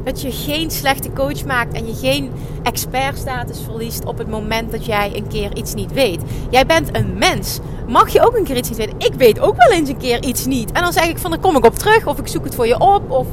dat 0.08 0.20
je 0.20 0.32
geen 0.32 0.70
slechte 0.70 1.12
coach 1.12 1.44
maakt 1.44 1.72
en 1.72 1.86
je 1.86 1.94
geen 1.94 2.32
expertstatus 2.62 3.60
verliest 3.64 4.04
op 4.04 4.18
het 4.18 4.28
moment 4.28 4.70
dat 4.70 4.86
jij 4.86 5.12
een 5.14 5.28
keer 5.28 5.56
iets 5.56 5.74
niet 5.74 5.92
weet. 5.92 6.22
Jij 6.50 6.66
bent 6.66 6.96
een 6.96 7.18
mens. 7.18 7.58
Mag 7.88 8.08
je 8.08 8.26
ook 8.26 8.36
een 8.36 8.44
keer 8.44 8.56
iets 8.56 8.68
niet 8.68 8.78
weten? 8.78 8.98
Ik 8.98 9.14
weet 9.14 9.40
ook 9.40 9.56
wel 9.56 9.70
eens 9.70 9.88
een 9.88 9.96
keer 9.96 10.22
iets 10.22 10.46
niet. 10.46 10.72
En 10.72 10.82
dan 10.82 10.92
zeg 10.92 11.08
ik 11.08 11.18
van, 11.18 11.30
dan 11.30 11.40
kom 11.40 11.56
ik 11.56 11.64
op 11.64 11.74
terug 11.74 12.06
of 12.06 12.18
ik 12.18 12.28
zoek 12.28 12.44
het 12.44 12.54
voor 12.54 12.66
je 12.66 12.80
op 12.80 13.10
of 13.10 13.26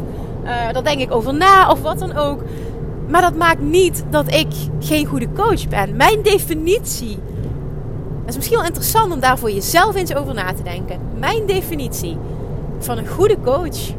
uh, 0.44 0.50
daar 0.72 0.84
denk 0.84 1.00
ik 1.00 1.14
over 1.14 1.34
na 1.34 1.72
of 1.72 1.82
wat 1.82 2.00
dan 2.00 2.16
ook. 2.16 2.42
Maar 3.08 3.22
dat 3.22 3.36
maakt 3.36 3.62
niet 3.62 4.04
dat 4.10 4.34
ik 4.34 4.48
geen 4.80 5.06
goede 5.06 5.28
coach 5.36 5.68
ben. 5.68 5.96
Mijn 5.96 6.22
definitie. 6.22 7.18
Dat 8.20 8.30
is 8.30 8.36
misschien 8.36 8.58
wel 8.58 8.68
interessant 8.68 9.14
om 9.14 9.20
daar 9.20 9.38
voor 9.38 9.52
jezelf 9.52 9.96
eens 9.96 10.16
over 10.16 10.34
na 10.34 10.54
te 10.54 10.64
denken. 10.64 11.00
Mijn 11.20 11.46
definitie 11.46 12.18
van 12.80 12.98
een 12.98 13.08
goede 13.08 13.38
coach 13.44 13.94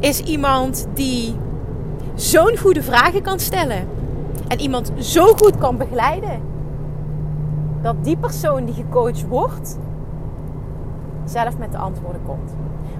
is 0.00 0.20
iemand 0.20 0.86
die 0.94 1.34
zo'n 2.14 2.56
goede 2.58 2.82
vragen 2.82 3.22
kan 3.22 3.38
stellen. 3.38 3.88
En 4.48 4.60
iemand 4.60 4.92
zo 4.98 5.26
goed 5.26 5.58
kan 5.58 5.76
begeleiden. 5.76 6.40
Dat 7.82 8.04
die 8.04 8.16
persoon 8.16 8.64
die 8.64 8.74
gecoacht 8.74 9.26
wordt, 9.28 9.78
zelf 11.24 11.58
met 11.58 11.72
de 11.72 11.78
antwoorden 11.78 12.22
komt. 12.26 12.50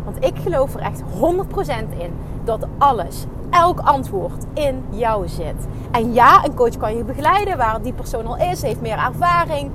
Want 0.04 0.24
ik 0.24 0.38
geloof 0.42 0.74
er 0.74 0.80
echt 0.80 1.02
100% 1.02 1.98
in 1.98 2.12
dat 2.44 2.66
alles, 2.78 3.24
elk 3.50 3.80
antwoord 3.80 4.44
in 4.54 4.84
jou 4.90 5.28
zit. 5.28 5.66
En 5.90 6.12
ja, 6.12 6.44
een 6.44 6.54
coach 6.54 6.76
kan 6.76 6.96
je 6.96 7.04
begeleiden 7.04 7.56
waar 7.56 7.82
die 7.82 7.92
persoon 7.92 8.26
al 8.26 8.36
is, 8.36 8.62
heeft 8.62 8.80
meer 8.80 8.98
ervaring. 8.98 9.70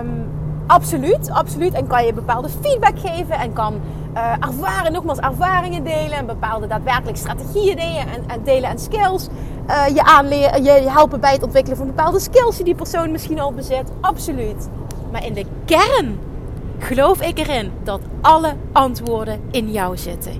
Um, 0.00 0.26
absoluut, 0.66 1.30
absoluut. 1.30 1.72
En 1.72 1.86
kan 1.86 2.04
je 2.06 2.12
bepaalde 2.12 2.48
feedback 2.48 2.98
geven 2.98 3.38
en 3.38 3.52
kan 3.52 3.74
uh, 4.14 4.32
ervaren, 4.40 4.92
nogmaals 4.92 5.18
ervaringen 5.18 5.84
delen 5.84 6.12
en 6.12 6.26
bepaalde 6.26 6.66
daadwerkelijk 6.66 7.16
strategieën 7.16 7.76
delen 7.76 8.08
en, 8.08 8.24
en 8.26 8.42
delen 8.44 8.70
en 8.70 8.78
skills. 8.78 9.28
Uh, 9.68 9.88
je, 9.88 10.02
aanleren, 10.02 10.62
je 10.62 10.70
helpen 10.70 11.20
bij 11.20 11.32
het 11.32 11.42
ontwikkelen 11.42 11.76
van 11.78 11.86
bepaalde 11.86 12.20
skills 12.20 12.56
die 12.56 12.64
die 12.64 12.74
persoon 12.74 13.10
misschien 13.10 13.40
al 13.40 13.52
bezit. 13.52 13.84
Absoluut. 14.00 14.68
Maar 15.12 15.24
in 15.24 15.34
de 15.34 15.44
kern 15.64 16.18
geloof 16.78 17.22
ik 17.22 17.38
erin 17.38 17.70
dat 17.82 18.00
alle 18.20 18.54
antwoorden 18.72 19.40
in 19.50 19.70
jou 19.70 19.96
zitten. 19.96 20.32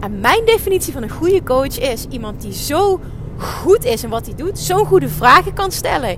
En 0.00 0.20
mijn 0.20 0.44
definitie 0.44 0.92
van 0.92 1.02
een 1.02 1.10
goede 1.10 1.42
coach 1.42 1.78
is 1.78 2.06
iemand 2.08 2.40
die 2.40 2.52
zo 2.52 3.00
goed 3.38 3.84
is 3.84 4.02
in 4.02 4.10
wat 4.10 4.26
hij 4.26 4.34
doet, 4.34 4.58
zo 4.58 4.84
goede 4.84 5.08
vragen 5.08 5.52
kan 5.52 5.70
stellen, 5.70 6.16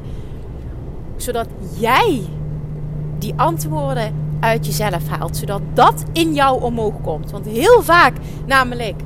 zodat 1.17 1.47
jij 1.79 2.23
die 3.19 3.35
antwoorden 3.37 4.24
uit 4.45 4.67
jezelf 4.67 5.09
haalt. 5.09 5.37
Zodat 5.37 5.61
dat 5.75 6.05
in 6.13 6.35
jou 6.35 6.63
omhoog 6.63 7.01
komt. 7.03 7.31
Want 7.31 7.47
heel 7.47 7.83
vaak, 7.83 8.17
namelijk, 8.47 9.01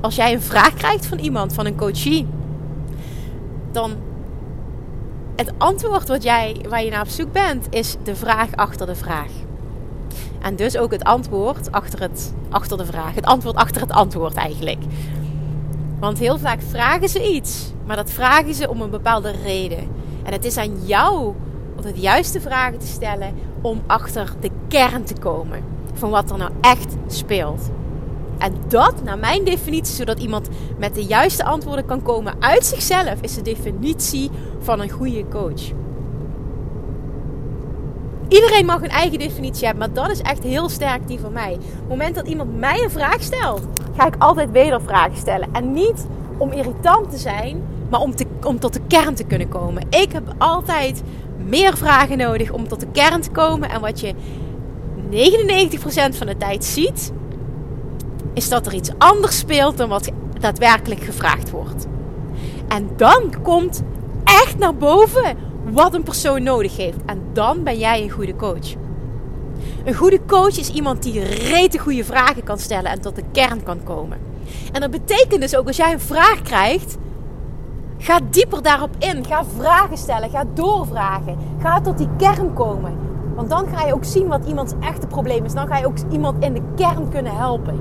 als 0.00 0.14
jij 0.14 0.32
een 0.32 0.42
vraag 0.42 0.74
krijgt 0.74 1.06
van 1.06 1.18
iemand, 1.18 1.54
van 1.54 1.66
een 1.66 1.76
coachie, 1.76 2.26
dan 3.72 3.92
het 5.36 5.52
antwoord 5.58 6.08
wat 6.08 6.22
jij, 6.22 6.56
waar 6.68 6.84
je 6.84 6.90
naar 6.90 7.02
op 7.02 7.08
zoek 7.08 7.32
bent, 7.32 7.66
is 7.70 7.96
de 8.02 8.16
vraag 8.16 8.56
achter 8.56 8.86
de 8.86 8.94
vraag. 8.94 9.30
En 10.40 10.56
dus 10.56 10.76
ook 10.76 10.92
het 10.92 11.04
antwoord 11.04 11.72
achter, 11.72 12.00
het, 12.00 12.34
achter 12.50 12.76
de 12.76 12.86
vraag. 12.86 13.14
Het 13.14 13.26
antwoord 13.26 13.56
achter 13.56 13.80
het 13.80 13.92
antwoord 13.92 14.34
eigenlijk. 14.34 14.82
Want 15.98 16.18
heel 16.18 16.38
vaak 16.38 16.60
vragen 16.68 17.08
ze 17.08 17.32
iets, 17.34 17.72
maar 17.86 17.96
dat 17.96 18.10
vragen 18.10 18.54
ze 18.54 18.68
om 18.68 18.80
een 18.80 18.90
bepaalde 18.90 19.32
reden. 19.44 19.88
En 20.22 20.32
het 20.32 20.44
is 20.44 20.56
aan 20.56 20.86
jou 20.86 21.34
altijd 21.76 21.94
de 21.94 22.00
juiste 22.00 22.40
vragen 22.40 22.78
te 22.78 22.86
stellen 22.86 23.34
om 23.60 23.82
achter 23.86 24.32
de 24.40 24.50
kern 24.72 25.04
te 25.04 25.14
komen 25.14 25.64
van 25.92 26.10
wat 26.10 26.30
er 26.30 26.38
nou 26.38 26.50
echt 26.60 26.94
speelt. 27.06 27.70
En 28.38 28.54
dat, 28.68 28.94
naar 29.04 29.18
mijn 29.18 29.44
definitie, 29.44 29.94
zodat 29.94 30.18
iemand 30.18 30.48
met 30.78 30.94
de 30.94 31.04
juiste 31.04 31.44
antwoorden 31.44 31.86
kan 31.86 32.02
komen 32.02 32.34
uit 32.38 32.66
zichzelf, 32.66 33.20
is 33.20 33.34
de 33.34 33.42
definitie 33.42 34.30
van 34.58 34.80
een 34.80 34.90
goede 34.90 35.28
coach. 35.28 35.62
Iedereen 38.28 38.66
mag 38.66 38.82
een 38.82 38.88
eigen 38.88 39.18
definitie 39.18 39.66
hebben, 39.66 39.88
maar 39.88 40.04
dat 40.04 40.10
is 40.10 40.20
echt 40.20 40.42
heel 40.42 40.68
sterk 40.68 41.08
die 41.08 41.20
van 41.20 41.32
mij. 41.32 41.52
Op 41.52 41.60
het 41.60 41.88
moment 41.88 42.14
dat 42.14 42.26
iemand 42.26 42.58
mij 42.58 42.82
een 42.82 42.90
vraag 42.90 43.22
stelt, 43.22 43.62
ga 43.96 44.06
ik 44.06 44.14
altijd 44.18 44.50
wedervragen 44.50 45.16
stellen. 45.16 45.48
En 45.52 45.72
niet 45.72 46.06
om 46.36 46.52
irritant 46.52 47.10
te 47.10 47.18
zijn, 47.18 47.62
maar 47.90 48.00
om, 48.00 48.14
te, 48.14 48.26
om 48.42 48.58
tot 48.58 48.72
de 48.72 48.80
kern 48.86 49.14
te 49.14 49.24
kunnen 49.24 49.48
komen. 49.48 49.82
Ik 49.90 50.12
heb 50.12 50.34
altijd 50.38 51.02
meer 51.36 51.76
vragen 51.76 52.18
nodig 52.18 52.50
om 52.50 52.68
tot 52.68 52.80
de 52.80 52.90
kern 52.92 53.20
te 53.20 53.30
komen. 53.30 53.70
En 53.70 53.80
wat 53.80 54.00
je 54.00 54.14
99% 55.12 56.16
van 56.16 56.26
de 56.26 56.36
tijd 56.36 56.64
ziet, 56.64 57.12
is 58.34 58.48
dat 58.48 58.66
er 58.66 58.74
iets 58.74 58.90
anders 58.98 59.38
speelt 59.38 59.76
dan 59.76 59.88
wat 59.88 60.10
daadwerkelijk 60.40 61.02
gevraagd 61.02 61.50
wordt. 61.50 61.86
En 62.68 62.90
dan 62.96 63.34
komt 63.42 63.82
echt 64.24 64.58
naar 64.58 64.74
boven 64.74 65.36
wat 65.70 65.94
een 65.94 66.02
persoon 66.02 66.42
nodig 66.42 66.76
heeft. 66.76 66.98
En 67.06 67.22
dan 67.32 67.62
ben 67.62 67.78
jij 67.78 68.02
een 68.02 68.10
goede 68.10 68.36
coach. 68.36 68.74
Een 69.84 69.94
goede 69.94 70.20
coach 70.26 70.58
is 70.58 70.68
iemand 70.68 71.02
die 71.02 71.24
rete 71.24 71.78
goede 71.78 72.04
vragen 72.04 72.44
kan 72.44 72.58
stellen 72.58 72.90
en 72.90 73.00
tot 73.00 73.16
de 73.16 73.24
kern 73.32 73.62
kan 73.62 73.82
komen. 73.82 74.18
En 74.72 74.80
dat 74.80 74.90
betekent 74.90 75.40
dus 75.40 75.56
ook 75.56 75.66
als 75.66 75.76
jij 75.76 75.92
een 75.92 76.00
vraag 76.00 76.42
krijgt, 76.42 76.96
ga 77.98 78.20
dieper 78.30 78.62
daarop 78.62 78.96
in. 78.98 79.24
Ga 79.24 79.44
vragen 79.58 79.96
stellen, 79.96 80.30
ga 80.30 80.44
doorvragen. 80.54 81.38
Ga 81.62 81.80
tot 81.80 81.98
die 81.98 82.08
kern 82.16 82.54
komen. 82.54 83.11
Want 83.34 83.50
dan 83.50 83.66
ga 83.74 83.86
je 83.86 83.94
ook 83.94 84.04
zien 84.04 84.28
wat 84.28 84.44
iemands 84.46 84.72
echte 84.80 85.06
probleem 85.06 85.44
is. 85.44 85.54
Dan 85.54 85.66
ga 85.66 85.78
je 85.78 85.86
ook 85.86 85.96
iemand 86.10 86.44
in 86.44 86.52
de 86.52 86.62
kern 86.76 87.08
kunnen 87.08 87.36
helpen. 87.36 87.80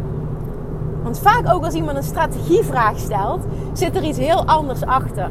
Want 1.03 1.19
vaak 1.19 1.53
ook 1.53 1.65
als 1.65 1.73
iemand 1.73 1.97
een 1.97 2.03
strategievraag 2.03 2.97
stelt, 2.97 3.43
zit 3.73 3.95
er 3.95 4.03
iets 4.03 4.17
heel 4.17 4.45
anders 4.45 4.83
achter. 4.85 5.29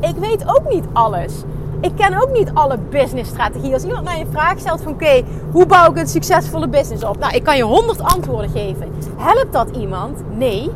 Ik 0.00 0.16
weet 0.16 0.48
ook 0.48 0.68
niet 0.68 0.84
alles. 0.92 1.42
Ik 1.80 1.92
ken 1.96 2.22
ook 2.22 2.32
niet 2.32 2.50
alle 2.54 2.78
businessstrategieën. 2.90 3.72
Als 3.72 3.84
iemand 3.84 4.04
mij 4.04 4.20
een 4.20 4.30
vraag 4.30 4.58
stelt 4.58 4.82
van 4.82 4.92
oké, 4.92 5.22
hoe 5.52 5.66
bouw 5.66 5.90
ik 5.90 5.98
een 5.98 6.06
succesvolle 6.06 6.68
business 6.68 7.04
op? 7.04 7.18
Nou, 7.18 7.34
ik 7.34 7.42
kan 7.42 7.56
je 7.56 7.62
honderd 7.62 8.02
antwoorden 8.02 8.50
geven. 8.50 8.92
Helpt 9.16 9.52
dat 9.52 9.76
iemand? 9.76 10.22
Nee. 10.36 10.70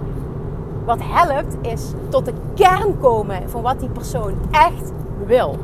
Wat 0.85 0.99
helpt 1.03 1.57
is 1.61 1.93
tot 2.09 2.25
de 2.25 2.33
kern 2.55 2.99
komen 3.01 3.51
van 3.51 3.63
wat 3.63 3.81
die 3.81 3.89
persoon 3.89 4.35
echt 4.51 4.93
wil. 5.27 5.59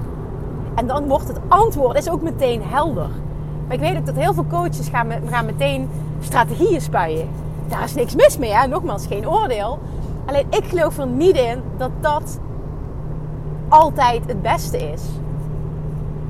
En 0.76 0.86
dan 0.86 1.06
wordt 1.06 1.28
het 1.28 1.40
antwoord 1.48 1.96
is 1.96 2.10
ook 2.10 2.22
meteen 2.22 2.62
helder. 2.62 3.08
Maar 3.66 3.76
ik 3.76 3.80
weet 3.80 3.96
ook 3.96 4.06
dat 4.06 4.14
heel 4.14 4.34
veel 4.34 4.46
coaches 4.46 4.88
gaan, 4.88 5.10
gaan 5.28 5.46
meteen 5.46 5.88
strategieën 6.20 6.80
spuien. 6.80 7.28
Daar 7.68 7.84
is 7.84 7.94
niks 7.94 8.14
mis 8.14 8.38
mee, 8.38 8.54
hè? 8.54 8.66
nogmaals, 8.66 9.06
geen 9.06 9.28
oordeel. 9.28 9.78
Alleen 10.26 10.46
ik 10.50 10.64
geloof 10.64 10.98
er 10.98 11.06
niet 11.06 11.36
in 11.36 11.62
dat 11.76 11.90
dat 12.00 12.38
altijd 13.68 14.26
het 14.26 14.42
beste 14.42 14.78
is 14.78 15.02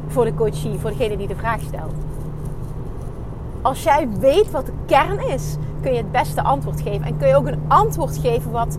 voor 0.06 0.24
de 0.24 0.34
coachie, 0.34 0.78
voor 0.78 0.90
degene 0.90 1.16
die 1.16 1.26
de 1.26 1.36
vraag 1.36 1.60
stelt. 1.60 1.94
Als 3.62 3.82
jij 3.82 4.08
weet 4.18 4.50
wat 4.50 4.66
de 4.66 4.72
kern 4.86 5.28
is, 5.28 5.56
kun 5.80 5.92
je 5.92 5.98
het 5.98 6.12
beste 6.12 6.42
antwoord 6.42 6.80
geven. 6.80 7.06
En 7.06 7.16
kun 7.16 7.28
je 7.28 7.36
ook 7.36 7.46
een 7.46 7.60
antwoord 7.68 8.18
geven 8.18 8.50
wat, 8.50 8.78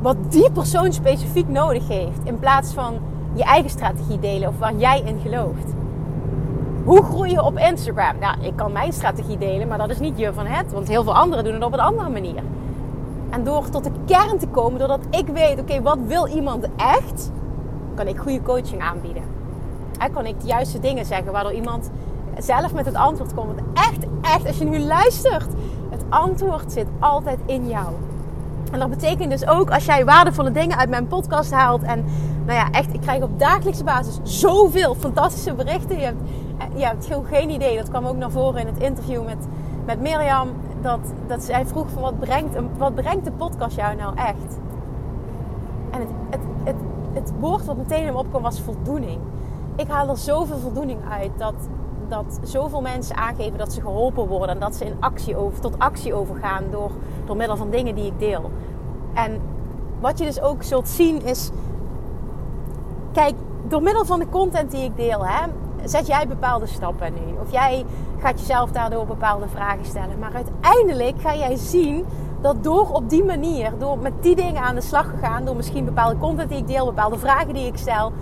wat 0.00 0.16
die 0.28 0.50
persoon 0.50 0.92
specifiek 0.92 1.48
nodig 1.48 1.88
heeft. 1.88 2.18
In 2.24 2.38
plaats 2.38 2.72
van 2.72 2.98
je 3.32 3.44
eigen 3.44 3.70
strategie 3.70 4.18
delen 4.18 4.48
of 4.48 4.58
waar 4.58 4.74
jij 4.74 5.02
in 5.04 5.20
gelooft. 5.20 5.74
Hoe 6.84 7.02
groei 7.02 7.30
je 7.30 7.42
op 7.42 7.58
Instagram? 7.58 8.18
Nou, 8.20 8.40
ik 8.40 8.56
kan 8.56 8.72
mijn 8.72 8.92
strategie 8.92 9.38
delen, 9.38 9.68
maar 9.68 9.78
dat 9.78 9.90
is 9.90 9.98
niet 9.98 10.18
je 10.18 10.32
van 10.32 10.46
het. 10.46 10.72
Want 10.72 10.88
heel 10.88 11.02
veel 11.02 11.14
anderen 11.14 11.44
doen 11.44 11.54
het 11.54 11.64
op 11.64 11.72
een 11.72 11.80
andere 11.80 12.10
manier. 12.10 12.42
En 13.30 13.44
door 13.44 13.68
tot 13.68 13.84
de 13.84 13.90
kern 14.06 14.38
te 14.38 14.46
komen, 14.46 14.78
doordat 14.78 15.00
ik 15.10 15.26
weet, 15.26 15.60
oké, 15.60 15.82
wat 15.82 15.98
wil 16.06 16.26
iemand 16.26 16.68
echt, 16.76 17.30
kan 17.94 18.06
ik 18.06 18.18
goede 18.18 18.42
coaching 18.42 18.82
aanbieden. 18.82 19.22
En 19.98 20.12
kan 20.12 20.26
ik 20.26 20.40
de 20.40 20.46
juiste 20.46 20.80
dingen 20.80 21.04
zeggen, 21.04 21.32
waardoor 21.32 21.52
iemand 21.52 21.90
zelf 22.38 22.74
met 22.74 22.86
het 22.86 22.94
antwoord 22.94 23.34
komt. 23.34 23.46
Want 23.46 23.78
echt, 23.78 24.06
echt, 24.20 24.46
als 24.46 24.58
je 24.58 24.64
nu 24.64 24.78
luistert, 24.78 25.48
het 25.90 26.04
antwoord 26.08 26.72
zit 26.72 26.86
altijd 26.98 27.38
in 27.46 27.68
jou. 27.68 27.86
En 28.72 28.78
dat 28.78 28.90
betekent 28.90 29.30
dus 29.30 29.46
ook 29.46 29.70
als 29.70 29.84
jij 29.84 30.04
waardevolle 30.04 30.50
dingen 30.50 30.78
uit 30.78 30.88
mijn 30.88 31.06
podcast 31.06 31.50
haalt. 31.50 31.82
En 31.82 32.04
nou 32.46 32.58
ja, 32.58 32.70
echt, 32.70 32.94
ik 32.94 33.00
krijg 33.00 33.22
op 33.22 33.38
dagelijkse 33.38 33.84
basis 33.84 34.18
zoveel 34.22 34.94
fantastische 34.94 35.54
berichten. 35.54 35.98
Je 35.98 36.04
hebt, 36.04 36.22
je 36.76 36.84
hebt 36.84 37.08
geen 37.30 37.50
idee. 37.50 37.76
Dat 37.76 37.88
kwam 37.88 38.06
ook 38.06 38.16
naar 38.16 38.30
voren 38.30 38.60
in 38.60 38.66
het 38.66 38.78
interview 38.78 39.24
met, 39.24 39.46
met 39.84 40.00
Mirjam. 40.00 40.48
Dat, 40.82 41.00
dat 41.26 41.42
zij 41.42 41.66
vroeg 41.66 41.86
van 41.90 42.02
wat 42.02 42.18
brengt, 42.18 42.56
wat 42.76 42.94
brengt 42.94 43.24
de 43.24 43.32
podcast 43.32 43.76
jou 43.76 43.96
nou 43.96 44.16
echt? 44.16 44.58
En 45.90 46.00
het, 46.00 46.10
het, 46.30 46.40
het, 46.64 46.76
het 47.12 47.32
woord 47.40 47.64
wat 47.64 47.76
meteen 47.76 48.00
in 48.00 48.06
hem 48.06 48.16
opkwam 48.16 48.42
was 48.42 48.60
voldoening. 48.60 49.18
Ik 49.76 49.88
haal 49.88 50.08
er 50.08 50.16
zoveel 50.16 50.58
voldoening 50.58 51.00
uit 51.10 51.30
dat, 51.36 51.54
dat 52.08 52.38
zoveel 52.42 52.80
mensen 52.80 53.16
aangeven 53.16 53.58
dat 53.58 53.72
ze 53.72 53.80
geholpen 53.80 54.26
worden. 54.26 54.48
En 54.48 54.60
dat 54.60 54.74
ze 54.74 54.84
in 54.84 54.96
actie 55.00 55.36
over, 55.36 55.60
tot 55.60 55.78
actie 55.78 56.14
overgaan 56.14 56.64
door, 56.70 56.90
door 57.24 57.36
middel 57.36 57.56
van 57.56 57.70
dingen 57.70 57.94
die 57.94 58.06
ik 58.06 58.18
deel. 58.18 58.50
En 59.14 59.40
wat 60.00 60.18
je 60.18 60.24
dus 60.24 60.40
ook 60.40 60.62
zult 60.62 60.88
zien 60.88 61.22
is... 61.22 61.50
Kijk, 63.12 63.34
door 63.68 63.82
middel 63.82 64.04
van 64.04 64.18
de 64.18 64.28
content 64.28 64.70
die 64.70 64.84
ik 64.84 64.96
deel... 64.96 65.26
Hè, 65.26 65.46
zet 65.84 66.06
jij 66.06 66.28
bepaalde 66.28 66.66
stappen 66.66 67.12
nu. 67.12 67.40
Of 67.42 67.52
jij 67.52 67.84
gaat 68.18 68.40
jezelf 68.40 68.70
daardoor 68.70 69.06
bepaalde 69.06 69.48
vragen 69.48 69.84
stellen. 69.84 70.18
Maar 70.18 70.32
uiteindelijk 70.34 71.20
ga 71.20 71.34
jij 71.34 71.56
zien 71.56 72.04
dat 72.40 72.64
door 72.64 72.88
op 72.92 73.10
die 73.10 73.24
manier, 73.24 73.72
door 73.78 73.98
met 73.98 74.12
die 74.20 74.36
dingen 74.36 74.62
aan 74.62 74.74
de 74.74 74.80
slag 74.80 75.10
te 75.10 75.16
gaan, 75.16 75.44
door 75.44 75.56
misschien 75.56 75.84
bepaalde 75.84 76.18
content 76.18 76.48
die 76.48 76.58
ik 76.58 76.66
deel, 76.66 76.86
bepaalde 76.86 77.18
vragen 77.18 77.54
die 77.54 77.66
ik 77.66 77.76
stel, 77.76 78.12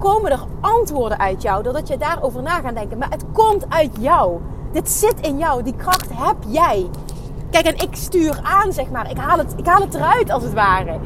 komen 0.00 0.30
er 0.30 0.44
antwoorden 0.60 1.18
uit 1.18 1.42
jou. 1.42 1.62
Doordat 1.62 1.88
je 1.88 1.96
daarover 1.96 2.42
na 2.42 2.60
gaat 2.60 2.74
denken. 2.74 2.98
Maar 2.98 3.10
het 3.10 3.24
komt 3.32 3.64
uit 3.68 3.90
jou. 3.98 4.40
Dit 4.72 4.90
zit 4.90 5.20
in 5.20 5.38
jou. 5.38 5.62
Die 5.62 5.74
kracht 5.76 6.08
heb 6.12 6.36
jij. 6.46 6.86
Kijk, 7.50 7.66
en 7.66 7.88
ik 7.88 7.94
stuur 7.96 8.40
aan, 8.42 8.72
zeg 8.72 8.90
maar. 8.90 9.10
Ik 9.10 9.16
haal 9.16 9.38
het, 9.38 9.54
ik 9.56 9.66
haal 9.66 9.80
het 9.80 9.94
eruit, 9.94 10.30
als 10.30 10.42
het 10.42 10.52
ware. 10.52 10.98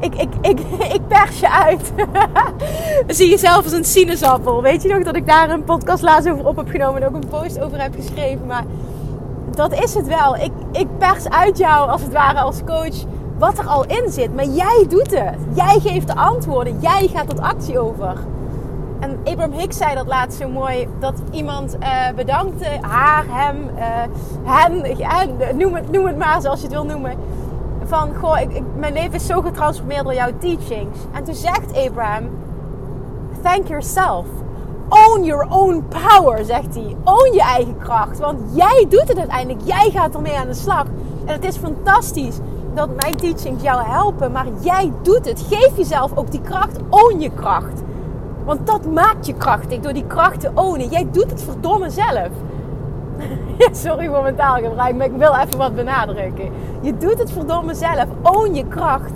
Ik, 0.00 0.14
ik, 0.14 0.28
ik, 0.40 0.60
ik 0.96 1.08
pers 1.08 1.40
je 1.40 1.50
uit. 1.50 1.92
Zie 3.16 3.30
jezelf 3.30 3.64
als 3.64 3.72
een 3.72 3.84
sinaasappel. 3.84 4.62
Weet 4.62 4.82
je 4.82 4.88
nog 4.88 5.02
dat 5.02 5.16
ik 5.16 5.26
daar 5.26 5.50
een 5.50 5.64
podcast 5.64 6.02
laatst 6.02 6.30
over 6.30 6.46
op 6.46 6.56
heb 6.56 6.68
genomen 6.68 7.02
en 7.02 7.08
ook 7.08 7.14
een 7.14 7.28
post 7.28 7.60
over 7.60 7.80
heb 7.80 7.94
geschreven. 7.94 8.46
Maar 8.46 8.64
dat 9.50 9.72
is 9.72 9.94
het 9.94 10.06
wel. 10.06 10.36
Ik, 10.36 10.52
ik 10.72 10.86
pers 10.98 11.28
uit 11.28 11.58
jou, 11.58 11.90
als 11.90 12.02
het 12.02 12.12
ware, 12.12 12.40
als 12.40 12.64
coach 12.64 13.04
wat 13.38 13.58
er 13.58 13.66
al 13.66 13.84
in 13.84 14.10
zit. 14.10 14.34
Maar 14.34 14.44
jij 14.46 14.86
doet 14.88 15.10
het. 15.10 15.38
Jij 15.54 15.80
geeft 15.80 16.06
de 16.06 16.14
antwoorden. 16.14 16.80
Jij 16.80 17.08
gaat 17.12 17.28
tot 17.28 17.40
actie 17.40 17.78
over. 17.78 18.16
En 19.00 19.18
Abraham 19.24 19.52
Hicks 19.52 19.76
zei 19.76 19.94
dat 19.94 20.06
laatst 20.06 20.38
zo 20.38 20.48
mooi. 20.48 20.88
Dat 20.98 21.14
iemand 21.30 21.76
uh, 21.80 21.88
bedankte 22.16 22.66
haar, 22.80 23.24
hem, 23.28 23.70
uh, 23.76 25.52
noem, 25.54 25.74
het, 25.74 25.90
noem 25.90 26.06
het 26.06 26.18
maar 26.18 26.40
zoals 26.40 26.60
je 26.60 26.66
het 26.66 26.74
wil 26.74 26.84
noemen. 26.84 27.16
Van, 27.84 28.14
goh, 28.20 28.40
ik, 28.40 28.62
mijn 28.76 28.92
leven 28.92 29.14
is 29.14 29.26
zo 29.26 29.40
getransformeerd 29.40 30.04
door 30.04 30.14
jouw 30.14 30.30
teachings. 30.38 30.98
En 31.12 31.24
toen 31.24 31.34
zegt 31.34 31.76
Abraham, 31.86 32.28
thank 33.42 33.68
yourself. 33.68 34.26
Own 34.88 35.24
your 35.24 35.46
own 35.48 35.84
power, 35.88 36.44
zegt 36.44 36.74
hij. 36.74 36.96
Own 37.04 37.32
je 37.32 37.42
eigen 37.42 37.78
kracht. 37.78 38.18
Want 38.18 38.38
jij 38.52 38.86
doet 38.88 39.08
het 39.08 39.18
uiteindelijk. 39.18 39.60
Jij 39.64 39.90
gaat 39.90 40.14
ermee 40.14 40.36
aan 40.36 40.46
de 40.46 40.54
slag. 40.54 40.84
En 41.24 41.32
het 41.32 41.44
is 41.44 41.56
fantastisch 41.56 42.38
dat 42.74 42.88
mijn 43.00 43.16
teachings 43.16 43.62
jou 43.62 43.82
helpen, 43.82 44.32
maar 44.32 44.46
jij 44.60 44.92
doet 45.02 45.24
het. 45.24 45.44
Geef 45.48 45.76
jezelf 45.76 46.16
ook 46.16 46.30
die 46.30 46.40
kracht. 46.40 46.78
Own 46.90 47.18
je 47.18 47.30
kracht. 47.30 47.82
Want 48.44 48.66
dat 48.66 48.86
maakt 48.86 49.26
je 49.26 49.34
krachtig 49.34 49.80
door 49.80 49.92
die 49.92 50.06
kracht 50.06 50.40
te 50.40 50.50
ownen. 50.54 50.88
Jij 50.88 51.06
doet 51.10 51.30
het 51.30 51.42
verdomme 51.42 51.90
zelf. 51.90 52.28
Sorry 53.84 54.08
voor 54.08 54.22
mijn 54.22 54.36
taalgebruik, 54.36 54.96
maar 54.96 55.06
ik 55.06 55.16
wil 55.16 55.34
even 55.34 55.58
wat 55.58 55.74
benadrukken. 55.74 56.50
Je 56.80 56.96
doet 56.96 57.18
het 57.18 57.32
verdomme 57.32 57.74
zelf. 57.74 58.06
Own 58.22 58.54
je 58.54 58.66
kracht. 58.68 59.12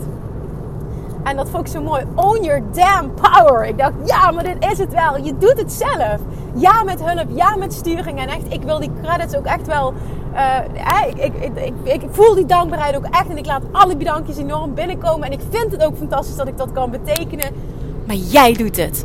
En 1.23 1.37
dat 1.37 1.49
vond 1.49 1.67
ik 1.67 1.73
zo 1.73 1.83
mooi. 1.83 2.03
Own 2.15 2.45
your 2.45 2.63
damn 2.73 3.11
power. 3.15 3.65
Ik 3.65 3.79
dacht, 3.79 3.93
ja, 4.05 4.31
maar 4.31 4.45
dit 4.45 4.65
is 4.73 4.79
het 4.79 4.93
wel. 4.93 5.17
Je 5.17 5.39
doet 5.39 5.59
het 5.59 5.73
zelf. 5.73 6.19
Ja, 6.55 6.83
met 6.83 7.05
hulp. 7.05 7.27
Ja, 7.35 7.57
met 7.57 7.73
sturing. 7.73 8.19
En 8.19 8.29
echt, 8.29 8.53
ik 8.53 8.63
wil 8.63 8.81
die 8.81 8.91
credits 9.03 9.37
ook 9.37 9.45
echt 9.45 9.67
wel 9.67 9.95
uh, 10.39 11.09
ik, 11.09 11.35
ik, 11.35 11.57
ik, 11.85 12.03
ik, 12.03 12.09
voel 12.11 12.35
die 12.35 12.47
dankbaarheid 12.47 12.97
ook 12.97 13.05
echt. 13.05 13.29
En 13.29 13.39
ik 13.39 13.47
laat 13.47 13.63
alle 13.73 13.97
bedankjes 13.97 14.37
enorm 14.37 14.75
binnenkomen. 14.75 15.27
En 15.27 15.33
ik 15.33 15.41
vind 15.51 15.73
het 15.73 15.85
ook 15.85 15.97
fantastisch 15.97 16.37
dat 16.37 16.49
ik 16.49 16.57
dat 16.57 16.73
kan 16.73 16.91
betekenen. 16.91 17.55
Maar 18.07 18.17
jij 18.17 18.53
doet 18.53 18.77
het. 18.77 19.05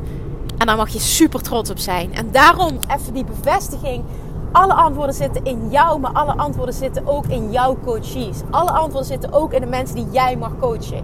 En 0.58 0.68
daar 0.68 0.78
mag 0.78 0.90
je 0.90 1.00
super 1.00 1.42
trots 1.42 1.70
op 1.70 1.78
zijn. 1.78 2.14
En 2.14 2.32
daarom 2.32 2.80
even 2.96 3.14
die 3.14 3.26
bevestiging. 3.26 4.04
Alle 4.52 4.74
antwoorden 4.74 5.16
zitten 5.16 5.46
in 5.46 5.70
jou, 5.70 6.00
maar 6.00 6.12
alle 6.12 6.34
antwoorden 6.34 6.74
zitten 6.74 7.08
ook 7.08 7.26
in 7.26 7.52
jouw 7.52 7.78
coaches. 7.86 8.42
Alle 8.50 8.72
antwoorden 8.72 9.06
zitten 9.06 9.34
ook 9.34 9.54
in 9.54 9.62
de 9.62 9.68
mensen 9.68 9.96
die 9.96 10.08
jij 10.12 10.38
mag 10.38 10.52
coachen. 10.60 11.04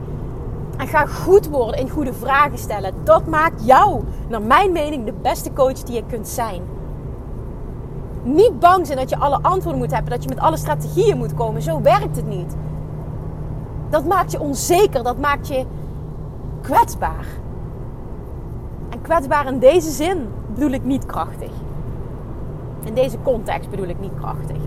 En 0.77 0.87
ga 0.87 1.05
goed 1.05 1.47
worden 1.47 1.79
in 1.79 1.89
goede 1.89 2.13
vragen 2.13 2.57
stellen. 2.57 2.93
Dat 3.03 3.27
maakt 3.27 3.65
jou, 3.65 4.03
naar 4.27 4.41
mijn 4.41 4.71
mening, 4.71 5.05
de 5.05 5.13
beste 5.21 5.53
coach 5.53 5.83
die 5.83 5.95
je 5.95 6.03
kunt 6.09 6.27
zijn. 6.27 6.61
Niet 8.33 8.59
bang 8.59 8.85
zijn 8.85 8.97
dat 8.97 9.09
je 9.09 9.17
alle 9.17 9.39
antwoorden 9.41 9.81
moet 9.81 9.91
hebben, 9.91 10.11
dat 10.11 10.23
je 10.23 10.29
met 10.29 10.39
alle 10.39 10.57
strategieën 10.57 11.17
moet 11.17 11.33
komen. 11.33 11.61
Zo 11.61 11.81
werkt 11.81 12.15
het 12.15 12.27
niet. 12.27 12.55
Dat 13.89 14.05
maakt 14.05 14.31
je 14.31 14.39
onzeker, 14.39 15.03
dat 15.03 15.17
maakt 15.17 15.47
je 15.47 15.65
kwetsbaar. 16.61 17.25
En 18.89 19.01
kwetsbaar 19.01 19.47
in 19.47 19.59
deze 19.59 19.89
zin 19.89 20.27
bedoel 20.53 20.69
ik 20.69 20.83
niet 20.83 21.05
krachtig. 21.05 21.51
In 22.83 22.93
deze 22.93 23.17
context 23.23 23.69
bedoel 23.69 23.87
ik 23.87 23.99
niet 23.99 24.13
krachtig. 24.19 24.57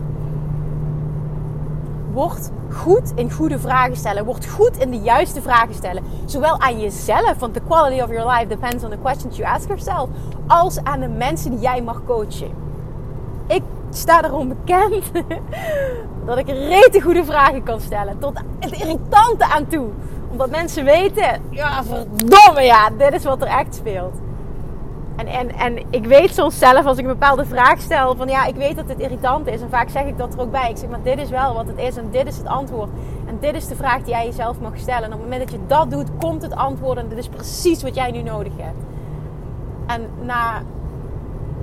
Word 2.13 2.51
goed 2.71 3.13
in 3.15 3.33
goede 3.33 3.59
vragen 3.59 3.97
stellen. 3.97 4.25
Word 4.25 4.47
goed 4.47 4.77
in 4.77 4.91
de 4.91 5.01
juiste 5.01 5.43
vragen 5.43 5.75
stellen. 5.75 6.03
Zowel 6.25 6.61
aan 6.61 6.81
jezelf, 6.81 7.39
want 7.39 7.55
the 7.55 7.61
quality 7.61 8.01
of 8.01 8.11
your 8.11 8.31
life 8.31 8.47
depends 8.47 8.85
on 8.85 8.91
the 8.91 8.99
questions 9.03 9.37
you 9.37 9.55
ask 9.55 9.67
yourself, 9.67 10.09
als 10.47 10.85
aan 10.85 11.01
de 11.01 11.09
mensen 11.09 11.51
die 11.51 11.61
jij 11.61 11.83
mag 11.83 12.03
coachen. 12.07 12.63
Sta 13.95 14.25
erom 14.25 14.49
bekend 14.49 15.13
dat 16.27 16.39
ik 16.39 16.49
rete 16.49 17.01
goede 17.01 17.25
vragen 17.25 17.63
kan 17.63 17.81
stellen. 17.81 18.19
Tot 18.19 18.39
het 18.61 18.73
irritante 18.73 19.45
aan 19.45 19.67
toe. 19.67 19.89
Omdat 20.31 20.51
mensen 20.51 20.85
weten, 20.85 21.43
ja 21.51 21.85
verdomme 21.85 22.63
ja, 22.63 22.91
dit 22.99 23.13
is 23.13 23.25
wat 23.25 23.43
er 23.43 23.49
echt 23.49 23.75
speelt. 23.75 24.15
En, 25.17 25.27
en, 25.27 25.51
en 25.51 25.85
ik 25.91 26.07
weet 26.07 26.35
soms 26.35 26.59
zelf 26.59 26.85
als 26.87 26.99
ik 26.99 27.05
een 27.05 27.11
bepaalde 27.11 27.45
vraag 27.45 27.81
stel 27.81 28.17
van 28.17 28.29
ja, 28.29 28.45
ik 28.45 28.55
weet 28.55 28.77
dat 28.77 28.89
het 28.89 28.99
irritant 28.99 29.47
is. 29.47 29.61
En 29.61 29.71
vaak 29.71 29.89
zeg 29.89 30.05
ik 30.05 30.19
dat 30.19 30.35
er 30.35 30.41
ook 30.41 30.51
bij. 30.51 30.71
Ik 30.71 30.77
zeg 30.77 30.89
maar 30.89 31.03
dit 31.03 31.19
is 31.19 31.31
wel 31.31 31.55
wat 31.55 31.67
het 31.67 31.79
is 31.79 31.97
en 31.97 32.09
dit 32.11 32.27
is 32.27 32.37
het 32.37 32.47
antwoord. 32.47 32.91
En 33.27 33.37
dit 33.41 33.55
is 33.55 33.69
de 33.69 33.77
vraag 33.77 34.03
die 34.03 34.15
jij 34.15 34.27
jezelf 34.27 34.61
mag 34.61 34.79
stellen. 34.79 35.03
En 35.03 35.13
op 35.13 35.21
het 35.21 35.23
moment 35.23 35.41
dat 35.41 35.51
je 35.51 35.67
dat 35.67 35.91
doet, 35.91 36.09
komt 36.19 36.43
het 36.43 36.55
antwoord. 36.55 36.99
En 36.99 37.09
dit 37.09 37.19
is 37.19 37.29
precies 37.29 37.83
wat 37.83 37.95
jij 37.95 38.11
nu 38.11 38.23
nodig 38.23 38.53
hebt. 38.57 38.85
En 39.87 40.09
na, 40.25 40.63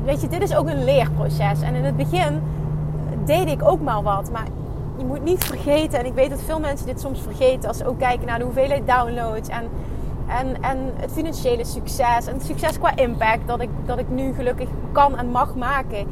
weet 0.06 0.22
je, 0.22 0.28
dit 0.28 0.42
is 0.42 0.56
ook 0.56 0.68
een 0.68 0.84
leerproces. 0.84 1.62
En 1.62 1.76
in 1.76 1.84
het 1.84 1.98
begin 1.98 2.42
deed 3.26 3.50
ik 3.50 3.64
ook 3.64 3.82
maar 3.82 4.04
wat. 4.04 4.32
Maar 4.32 4.48
je 4.98 5.06
moet 5.06 5.24
niet 5.24 5.44
vergeten, 5.44 6.00
en 6.00 6.06
ik 6.06 6.14
weet 6.14 6.30
dat 6.30 6.42
veel 6.42 6.60
mensen 6.60 6.86
dit 6.86 7.00
soms 7.00 7.22
vergeten 7.22 7.68
als 7.68 7.78
ze 7.78 7.88
ook 7.88 8.00
kijken 8.00 8.28
naar 8.28 8.38
de 8.38 8.44
hoeveelheid 8.44 8.88
downloads 8.88 9.50
en 9.50 9.64
en, 10.30 10.62
en 10.62 10.94
het 10.96 11.12
financiële 11.12 11.66
succes. 11.66 12.28
En 12.28 12.34
het 12.34 12.46
succes 12.46 12.78
qua 12.78 12.96
impact 12.96 13.48
dat 13.48 13.62
ik, 13.62 13.70
dat 13.86 14.00
ik 14.00 14.10
nu 14.10 14.34
gelukkig 14.34 14.70
kan 14.92 15.18
en 15.18 15.28
mag 15.28 15.56
maken. 15.56 16.08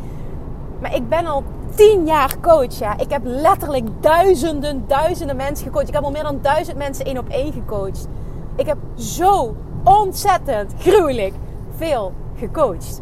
Maar 0.79 0.95
ik 0.95 1.09
ben 1.09 1.25
al 1.25 1.43
tien 1.75 2.05
jaar 2.05 2.35
coach. 2.41 2.79
Ja. 2.79 2.97
Ik 2.97 3.09
heb 3.09 3.21
letterlijk 3.23 3.87
duizenden, 3.99 4.83
duizenden 4.87 5.35
mensen 5.35 5.65
gecoacht. 5.65 5.87
Ik 5.87 5.93
heb 5.93 6.03
al 6.03 6.11
meer 6.11 6.23
dan 6.23 6.39
duizend 6.41 6.77
mensen 6.77 7.05
één 7.05 7.17
op 7.17 7.29
één 7.29 7.53
gecoacht. 7.53 8.07
Ik 8.55 8.65
heb 8.65 8.77
zo 8.95 9.55
ontzettend 9.83 10.73
gruwelijk 10.77 11.33
veel 11.75 12.13
gecoacht. 12.35 13.01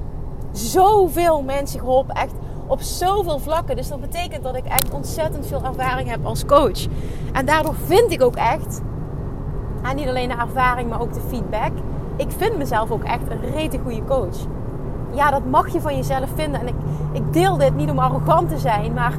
Zoveel 0.57 1.41
mensen 1.41 1.79
geholpen. 1.79 2.15
Echt 2.15 2.33
op 2.67 2.81
zoveel 2.81 3.39
vlakken. 3.39 3.75
Dus 3.75 3.87
dat 3.87 4.01
betekent 4.01 4.43
dat 4.43 4.55
ik 4.55 4.65
echt 4.65 4.93
ontzettend 4.93 5.47
veel 5.47 5.63
ervaring 5.63 6.09
heb 6.09 6.25
als 6.25 6.45
coach. 6.45 6.85
En 7.33 7.45
daardoor 7.45 7.75
vind 7.85 8.11
ik 8.11 8.21
ook 8.21 8.35
echt 8.35 8.81
en 9.89 9.95
niet 9.95 10.07
alleen 10.07 10.29
de 10.29 10.35
ervaring, 10.35 10.89
maar 10.89 11.01
ook 11.01 11.13
de 11.13 11.21
feedback. 11.27 11.71
Ik 12.15 12.27
vind 12.37 12.57
mezelf 12.57 12.91
ook 12.91 13.03
echt 13.03 13.29
een 13.29 13.51
rete 13.53 13.79
goede 13.83 14.03
coach. 14.03 14.37
Ja, 15.11 15.31
dat 15.31 15.45
mag 15.45 15.73
je 15.73 15.81
van 15.81 15.95
jezelf 15.95 16.29
vinden. 16.35 16.59
En 16.59 16.67
ik, 16.67 16.75
ik 17.11 17.33
deel 17.33 17.57
dit 17.57 17.75
niet 17.75 17.89
om 17.89 17.99
arrogant 17.99 18.49
te 18.49 18.57
zijn, 18.57 18.93
maar 18.93 19.13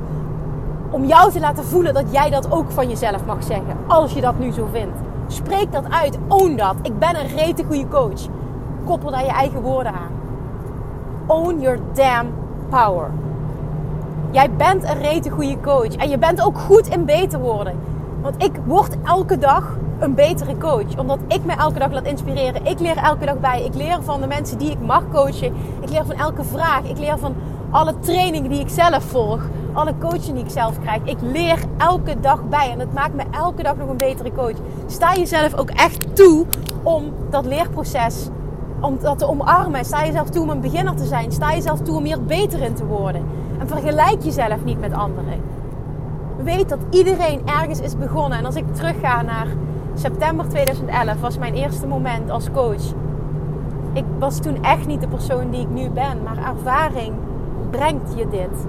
om 0.90 1.04
jou 1.04 1.32
te 1.32 1.40
laten 1.40 1.64
voelen 1.64 1.94
dat 1.94 2.12
jij 2.12 2.30
dat 2.30 2.52
ook 2.52 2.70
van 2.70 2.88
jezelf 2.88 3.24
mag 3.24 3.42
zeggen. 3.42 3.76
Als 3.86 4.12
je 4.12 4.20
dat 4.20 4.38
nu 4.38 4.52
zo 4.52 4.68
vindt. 4.72 4.98
Spreek 5.26 5.72
dat 5.72 5.90
uit. 5.90 6.18
Own 6.28 6.56
dat. 6.56 6.75
Ik 6.82 6.99
ben 6.99 7.16
een 7.16 7.36
rete 7.36 7.64
goede 7.64 7.88
coach. 7.88 8.20
Koppel 8.84 9.10
daar 9.10 9.25
je 9.25 9.30
eigen 9.30 9.60
woorden 9.60 9.92
aan. 9.92 10.25
Own 11.28 11.60
your 11.60 11.78
damn 11.95 12.28
power. 12.71 13.10
Jij 14.30 14.50
bent 14.50 14.84
een 14.84 15.02
rete 15.02 15.30
goede 15.30 15.60
coach. 15.60 15.97
En 15.97 16.08
je 16.08 16.19
bent 16.19 16.43
ook 16.43 16.58
goed 16.58 16.89
in 16.89 17.04
beter 17.04 17.39
worden. 17.39 17.75
Want 18.23 18.43
ik 18.43 18.52
word 18.65 18.97
elke 19.04 19.39
dag 19.39 19.76
een 19.99 20.15
betere 20.15 20.56
coach. 20.58 20.99
Omdat 20.99 21.19
ik 21.28 21.45
me 21.45 21.52
elke 21.52 21.78
dag 21.78 21.93
laat 21.93 22.06
inspireren. 22.06 22.67
Ik 22.67 22.80
leer 22.80 22.97
elke 22.97 23.25
dag 23.25 23.41
bij. 23.41 23.65
Ik 23.65 23.75
leer 23.75 24.02
van 24.02 24.21
de 24.21 24.26
mensen 24.26 24.58
die 24.58 24.71
ik 24.71 24.80
mag 24.80 25.02
coachen. 25.12 25.54
Ik 25.80 25.91
leer 25.91 26.04
van 26.06 26.17
elke 26.17 26.45
vraag. 26.45 26.82
Ik 26.84 26.99
leer 26.99 27.19
van 27.19 27.34
alle 27.71 27.99
trainingen 27.99 28.50
die 28.50 28.60
ik 28.60 28.69
zelf 28.69 29.04
volg. 29.04 29.41
Alle 29.73 29.95
coaching 30.00 30.34
die 30.34 30.45
ik 30.45 30.50
zelf 30.50 30.80
krijg. 30.80 31.02
Ik 31.04 31.19
leer 31.21 31.58
elke 31.78 32.21
dag 32.21 32.49
bij. 32.49 32.71
En 32.71 32.78
dat 32.78 32.93
maakt 32.93 33.15
me 33.15 33.23
elke 33.30 33.62
dag 33.62 33.76
nog 33.76 33.89
een 33.89 33.97
betere 33.97 34.32
coach. 34.32 34.56
Sta 34.86 35.15
jezelf 35.15 35.54
ook 35.54 35.71
echt 35.71 36.17
toe 36.17 36.47
om 36.82 37.12
dat 37.30 37.47
leerproces 37.47 38.28
om 38.80 38.99
dat 39.00 39.19
te 39.19 39.28
omarmen. 39.28 39.84
Sta 39.84 40.04
jezelf 40.04 40.30
toe 40.30 40.43
om 40.43 40.50
een 40.50 40.60
beginner 40.60 40.95
te 40.95 41.04
zijn. 41.04 41.32
Sta 41.32 41.52
jezelf 41.52 41.80
toe 41.80 41.97
om 41.97 42.04
hier 42.04 42.23
beter 42.23 42.62
in 42.62 42.75
te 42.75 42.86
worden. 42.86 43.25
En 43.58 43.69
vergelijk 43.69 44.23
jezelf 44.23 44.65
niet 44.65 44.80
met 44.80 44.93
anderen. 44.93 45.41
Weet 46.43 46.69
dat 46.69 46.78
iedereen 46.91 47.41
ergens 47.47 47.80
is 47.80 47.97
begonnen. 47.97 48.39
En 48.39 48.45
als 48.45 48.56
ik 48.56 48.75
terugga 48.75 49.23
naar 49.23 49.47
september 49.95 50.49
2011 50.49 51.21
was 51.21 51.39
mijn 51.39 51.54
eerste 51.54 51.86
moment 51.86 52.30
als 52.30 52.50
coach. 52.50 52.82
Ik 53.93 54.04
was 54.19 54.39
toen 54.39 54.65
echt 54.65 54.86
niet 54.86 55.00
de 55.00 55.08
persoon 55.08 55.50
die 55.50 55.60
ik 55.60 55.71
nu 55.71 55.91
ben, 55.91 56.23
maar 56.23 56.39
ervaring 56.39 57.15
brengt 57.71 58.12
je 58.17 58.28
dit. 58.28 58.67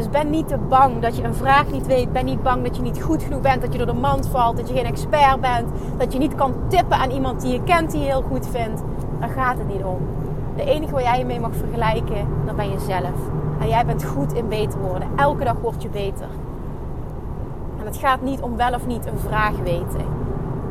Dus 0.00 0.10
ben 0.10 0.30
niet 0.30 0.48
te 0.48 0.58
bang 0.58 1.00
dat 1.00 1.16
je 1.16 1.22
een 1.22 1.34
vraag 1.34 1.70
niet 1.70 1.86
weet. 1.86 2.12
Ben 2.12 2.24
niet 2.24 2.42
bang 2.42 2.64
dat 2.64 2.76
je 2.76 2.82
niet 2.82 3.02
goed 3.02 3.22
genoeg 3.22 3.40
bent, 3.40 3.62
dat 3.62 3.72
je 3.72 3.78
door 3.78 3.86
de 3.86 4.00
mand 4.00 4.28
valt, 4.28 4.56
dat 4.56 4.68
je 4.68 4.74
geen 4.74 4.84
expert 4.84 5.40
bent, 5.40 5.68
dat 5.98 6.12
je 6.12 6.18
niet 6.18 6.34
kan 6.34 6.54
tippen 6.68 6.96
aan 6.96 7.10
iemand 7.10 7.40
die 7.40 7.52
je 7.52 7.62
kent 7.62 7.90
die 7.90 8.00
je 8.00 8.06
heel 8.06 8.22
goed 8.22 8.46
vindt. 8.46 8.82
Daar 9.20 9.28
gaat 9.28 9.58
het 9.58 9.68
niet 9.68 9.84
om. 9.84 9.98
De 10.56 10.64
enige 10.64 10.92
waar 10.92 11.02
jij 11.02 11.18
je 11.18 11.24
mee 11.24 11.40
mag 11.40 11.54
vergelijken, 11.54 12.28
dat 12.46 12.56
ben 12.56 12.70
jezelf. 12.70 13.14
En 13.60 13.68
jij 13.68 13.86
bent 13.86 14.04
goed 14.04 14.32
in 14.32 14.48
beter 14.48 14.80
worden. 14.80 15.08
Elke 15.16 15.44
dag 15.44 15.56
word 15.62 15.82
je 15.82 15.88
beter. 15.88 16.28
En 17.78 17.86
het 17.86 17.96
gaat 17.96 18.22
niet 18.22 18.40
om 18.40 18.56
wel 18.56 18.74
of 18.74 18.86
niet 18.86 19.06
een 19.06 19.18
vraag 19.18 19.56
weten. 19.62 20.04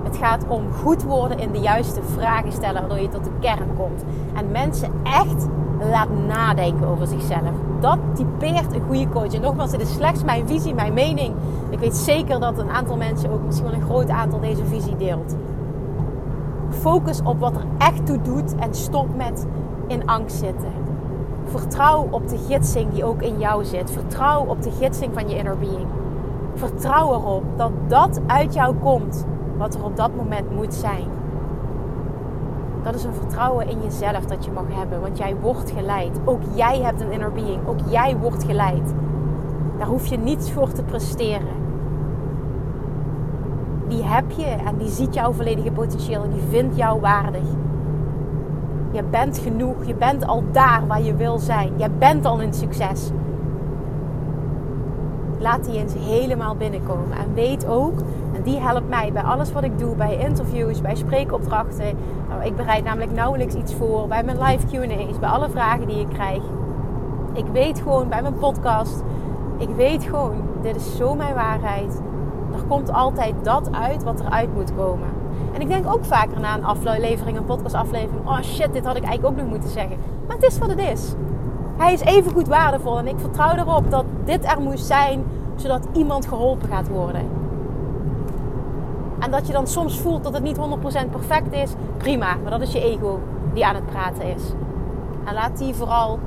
Het 0.04 0.18
gaat 0.18 0.46
om 0.48 0.72
goed 0.74 1.04
worden 1.04 1.40
in 1.40 1.52
de 1.52 1.60
juiste 1.60 2.02
vragen 2.04 2.52
stellen, 2.52 2.82
waardoor 2.82 3.00
je 3.00 3.10
tot 3.10 3.24
de 3.24 3.32
kern 3.40 3.76
komt. 3.78 4.04
En 4.36 4.52
mensen 4.52 4.92
echt 5.04 5.48
laat 5.80 6.08
nadenken 6.28 6.88
over 6.88 7.08
zichzelf. 7.08 7.52
Dat 7.80 7.98
typeert 8.14 8.74
een 8.74 8.82
goede 8.88 9.10
coach. 9.10 9.34
En 9.34 9.42
nogmaals, 9.42 9.72
dit 9.72 9.82
is 9.82 9.94
slechts 9.94 10.24
mijn 10.24 10.48
visie, 10.48 10.74
mijn 10.74 10.94
mening. 10.94 11.36
Ik 11.70 11.80
weet 11.80 11.96
zeker 11.96 12.40
dat 12.40 12.58
een 12.58 12.70
aantal 12.70 12.98
mensen, 12.98 13.32
ook 13.32 13.44
misschien 13.46 13.70
wel 13.70 13.80
een 13.80 13.86
groot 13.86 14.10
aantal, 14.10 14.40
deze 14.40 14.66
visie 14.66 14.96
deelt. 14.96 15.36
Focus 16.70 17.22
op 17.24 17.40
wat 17.40 17.56
er 17.56 17.66
echt 17.78 18.06
toe 18.06 18.22
doet 18.22 18.56
en 18.56 18.74
stop 18.74 19.16
met 19.16 19.46
in 19.88 20.08
angst 20.08 20.38
zitten. 20.38 20.72
Vertrouw 21.46 22.08
op 22.10 22.28
de 22.28 22.38
gidsing 22.50 22.92
die 22.92 23.04
ook 23.04 23.22
in 23.22 23.40
jou 23.40 23.66
zit. 23.66 23.92
Vertrouw 23.92 24.46
op 24.46 24.62
de 24.62 24.72
gidsing 24.72 25.14
van 25.14 25.30
je 25.30 25.38
inner 25.38 25.58
being. 25.58 25.88
Vertrouw 26.54 27.14
erop 27.14 27.44
dat 27.56 27.72
dat 27.88 28.20
uit 28.28 28.54
jou 28.54 28.76
komt 28.76 29.26
wat 29.58 29.76
er 29.76 29.84
op 29.84 29.96
dat 29.96 30.16
moment 30.16 30.56
moet 30.56 30.74
zijn. 30.74 31.19
Dat 32.84 32.96
is 32.96 33.04
een 33.04 33.14
vertrouwen 33.14 33.68
in 33.68 33.82
jezelf 33.82 34.26
dat 34.26 34.46
je 34.46 34.52
mag 34.52 34.64
hebben, 34.70 35.02
want 35.02 35.18
jij 35.18 35.36
wordt 35.42 35.72
geleid. 35.72 36.20
Ook 36.26 36.42
jij 36.54 36.82
hebt 36.82 37.02
een 37.02 37.12
inner 37.12 37.32
being, 37.32 37.68
ook 37.68 37.80
jij 37.90 38.18
wordt 38.18 38.44
geleid. 38.44 38.94
Daar 39.78 39.88
hoef 39.88 40.06
je 40.06 40.18
niets 40.18 40.52
voor 40.52 40.72
te 40.72 40.84
presteren. 40.84 41.58
Die 43.88 44.04
heb 44.04 44.32
je 44.32 44.46
en 44.46 44.78
die 44.78 44.90
ziet 44.90 45.14
jouw 45.14 45.32
volledige 45.32 45.72
potentieel 45.72 46.24
en 46.24 46.32
die 46.32 46.44
vindt 46.50 46.76
jou 46.76 47.02
waardig. 47.02 47.48
Je 48.92 49.04
bent 49.04 49.38
genoeg, 49.38 49.86
je 49.86 49.96
bent 49.96 50.26
al 50.26 50.44
daar 50.52 50.88
waar 50.88 51.02
je 51.02 51.16
wil 51.16 51.38
zijn. 51.38 51.72
Je 51.78 51.90
bent 51.90 52.26
al 52.26 52.42
een 52.42 52.54
succes 52.54 53.12
laat 55.40 55.66
die 55.66 55.78
eens 55.78 55.94
helemaal 55.94 56.56
binnenkomen. 56.56 57.18
En 57.18 57.34
weet 57.34 57.68
ook, 57.68 58.00
en 58.34 58.42
die 58.44 58.60
helpt 58.60 58.90
mij 58.90 59.12
bij 59.14 59.24
alles 59.24 59.52
wat 59.52 59.64
ik 59.64 59.80
doe, 59.80 59.96
bij 59.96 60.18
interviews, 60.18 60.82
bij 60.82 60.96
spreekopdrachten. 60.96 61.98
Ik 62.44 62.56
bereid 62.56 62.84
namelijk 62.84 63.12
nauwelijks 63.12 63.56
iets 63.56 63.74
voor, 63.74 64.08
bij 64.08 64.24
mijn 64.24 64.42
live 64.42 64.66
QA's, 64.68 65.20
bij 65.20 65.30
alle 65.30 65.50
vragen 65.50 65.88
die 65.88 66.00
ik 66.00 66.10
krijg. 66.10 66.44
Ik 67.34 67.46
weet 67.52 67.80
gewoon 67.82 68.10
bij 68.10 68.22
mijn 68.22 68.38
podcast, 68.38 69.04
ik 69.58 69.70
weet 69.76 70.04
gewoon, 70.04 70.42
dit 70.62 70.76
is 70.76 70.96
zo 70.96 71.16
mijn 71.16 71.34
waarheid. 71.34 72.02
Er 72.54 72.64
komt 72.68 72.94
altijd 72.94 73.34
dat 73.44 73.72
uit 73.72 74.04
wat 74.04 74.20
eruit 74.20 74.54
moet 74.54 74.76
komen. 74.76 75.08
En 75.54 75.62
ik 75.62 75.68
denk 75.68 75.94
ook 75.94 76.06
vaker 76.06 76.40
na 76.40 76.56
een 76.56 76.66
aflevering, 76.66 77.38
een 77.38 77.46
podcastaflevering, 77.46 78.28
oh 78.28 78.42
shit, 78.42 78.74
dit 78.74 78.86
had 78.86 78.96
ik 78.96 79.04
eigenlijk 79.04 79.34
ook 79.34 79.42
nog 79.42 79.52
moeten 79.52 79.70
zeggen. 79.70 79.98
Maar 80.28 80.36
het 80.36 80.46
is 80.46 80.58
wat 80.58 80.70
het 80.70 80.80
is. 80.80 81.14
Hij 81.78 81.94
is 81.94 82.02
even 82.02 82.32
goed 82.32 82.48
waardevol 82.48 82.98
en 82.98 83.08
ik 83.08 83.20
vertrouw 83.20 83.56
erop 83.56 83.92
dat 83.92 84.06
dit 84.26 84.46
er 84.46 84.62
moest 84.62 84.86
zijn 84.86 85.24
zodat 85.56 85.88
iemand 85.94 86.28
geholpen 86.28 86.68
gaat 86.68 86.88
worden. 86.88 87.39
En 89.20 89.32
dat 89.32 89.48
je 89.48 89.54
dan 89.54 89.68
soms 89.68 90.00
voelt 90.00 90.24
dat 90.24 90.34
het 90.34 90.44
niet 90.44 90.58
100% 90.58 91.10
perfect 91.12 91.54
is, 91.54 91.72
prima, 91.98 92.36
maar 92.42 92.52
dat 92.52 92.62
is 92.62 92.72
je 92.72 92.82
ego 92.82 93.20
die 93.54 93.66
aan 93.66 93.76
het 93.76 93.86
praten 93.86 94.36
is. 94.36 94.44
En 95.26 95.34
laat 95.34 95.58
die 95.58 95.74
vooral, 95.74 96.20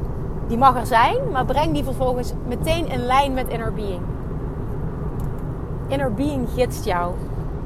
die 0.46 0.58
mag 0.58 0.76
er 0.76 0.86
zijn, 0.86 1.16
maar 1.32 1.44
breng 1.44 1.72
die 1.72 1.84
vervolgens 1.84 2.32
meteen 2.46 2.88
in 2.88 3.06
lijn 3.06 3.34
met 3.34 3.48
inner 3.48 3.72
being. 3.72 4.00
Inner 5.88 6.12
being 6.14 6.48
gidst 6.54 6.84
jou. 6.84 7.14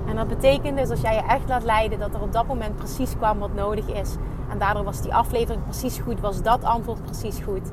En 0.08 0.16
dat 0.16 0.28
betekent 0.28 0.78
dus 0.78 0.90
als 0.90 1.00
jij 1.00 1.14
je 1.14 1.22
echt 1.22 1.48
laat 1.48 1.64
leiden 1.64 1.98
dat 1.98 2.14
er 2.14 2.20
op 2.20 2.32
dat 2.32 2.46
moment 2.46 2.76
precies 2.76 3.16
kwam 3.16 3.38
wat 3.38 3.54
nodig 3.54 3.86
is. 3.88 4.16
En 4.50 4.58
daardoor 4.58 4.84
was 4.84 5.00
die 5.00 5.14
aflevering 5.14 5.64
precies 5.64 5.98
goed, 5.98 6.20
was 6.20 6.42
dat 6.42 6.64
antwoord 6.64 7.02
precies 7.02 7.38
goed. 7.38 7.72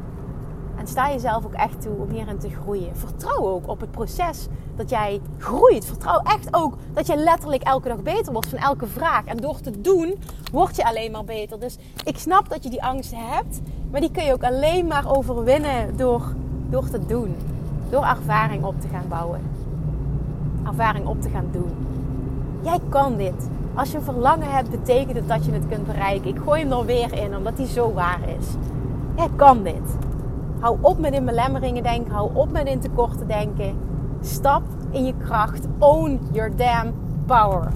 En 0.83 0.89
sta 0.89 1.09
jezelf 1.09 1.45
ook 1.45 1.53
echt 1.53 1.81
toe 1.81 1.95
om 1.97 2.09
hierin 2.09 2.37
te 2.37 2.49
groeien. 2.49 2.95
Vertrouw 2.95 3.47
ook 3.47 3.67
op 3.67 3.79
het 3.79 3.91
proces 3.91 4.47
dat 4.75 4.89
jij 4.89 5.21
groeit. 5.37 5.85
Vertrouw 5.85 6.19
echt 6.19 6.47
ook 6.51 6.73
dat 6.93 7.07
je 7.07 7.15
letterlijk 7.15 7.63
elke 7.63 7.87
dag 7.87 8.01
beter 8.01 8.31
wordt 8.33 8.47
van 8.47 8.57
elke 8.57 8.87
vraag. 8.87 9.25
En 9.25 9.37
door 9.37 9.59
te 9.61 9.81
doen, 9.81 10.15
word 10.51 10.75
je 10.75 10.85
alleen 10.85 11.11
maar 11.11 11.23
beter. 11.23 11.59
Dus 11.59 11.77
ik 12.03 12.17
snap 12.17 12.49
dat 12.49 12.63
je 12.63 12.69
die 12.69 12.83
angst 12.83 13.11
hebt. 13.15 13.61
Maar 13.91 14.01
die 14.01 14.11
kun 14.11 14.23
je 14.23 14.33
ook 14.33 14.43
alleen 14.43 14.87
maar 14.87 15.15
overwinnen 15.15 15.97
door, 15.97 16.21
door 16.69 16.89
te 16.89 17.05
doen. 17.05 17.35
Door 17.89 18.03
ervaring 18.05 18.63
op 18.63 18.81
te 18.81 18.87
gaan 18.87 19.07
bouwen. 19.09 19.41
Ervaring 20.65 21.07
op 21.07 21.21
te 21.21 21.29
gaan 21.29 21.49
doen. 21.51 21.71
Jij 22.61 22.79
kan 22.89 23.17
dit. 23.17 23.49
Als 23.73 23.91
je 23.91 23.97
een 23.97 24.03
verlangen 24.03 24.51
hebt, 24.51 24.69
betekent 24.69 25.15
het 25.15 25.27
dat 25.27 25.45
je 25.45 25.51
het 25.51 25.67
kunt 25.67 25.85
bereiken. 25.85 26.29
Ik 26.29 26.39
gooi 26.45 26.61
hem 26.61 26.71
er 26.71 26.85
weer 26.85 27.13
in, 27.13 27.35
omdat 27.35 27.57
hij 27.57 27.67
zo 27.67 27.93
waar 27.93 28.19
is. 28.39 28.45
Jij 29.15 29.29
kan 29.35 29.63
dit. 29.63 30.12
Hou 30.63 30.77
op 30.81 30.99
met 30.99 31.13
in 31.13 31.25
belemmeringen 31.25 31.83
denken. 31.83 32.11
Hou 32.11 32.29
op 32.33 32.51
met 32.51 32.67
in 32.67 32.79
tekorten 32.79 33.27
denken. 33.27 33.77
Stap 34.21 34.63
in 34.91 35.05
je 35.05 35.13
kracht. 35.17 35.67
Own 35.79 36.19
your 36.31 36.55
damn 36.55 36.93
power. 37.25 37.71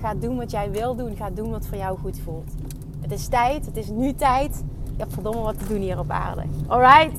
Ga 0.00 0.14
doen 0.14 0.36
wat 0.36 0.50
jij 0.50 0.70
wil 0.70 0.96
doen. 0.96 1.16
Ga 1.16 1.30
doen 1.30 1.50
wat 1.50 1.66
voor 1.66 1.78
jou 1.78 1.98
goed 1.98 2.20
voelt. 2.24 2.50
Het 3.00 3.12
is 3.12 3.28
tijd. 3.28 3.66
Het 3.66 3.76
is 3.76 3.88
nu 3.88 4.14
tijd. 4.14 4.64
Je 4.84 5.02
hebt 5.02 5.12
verdomme 5.12 5.40
wat 5.40 5.58
te 5.58 5.68
doen 5.68 5.80
hier 5.80 5.98
op 5.98 6.10
aarde. 6.10 6.42
Alright? 6.66 7.18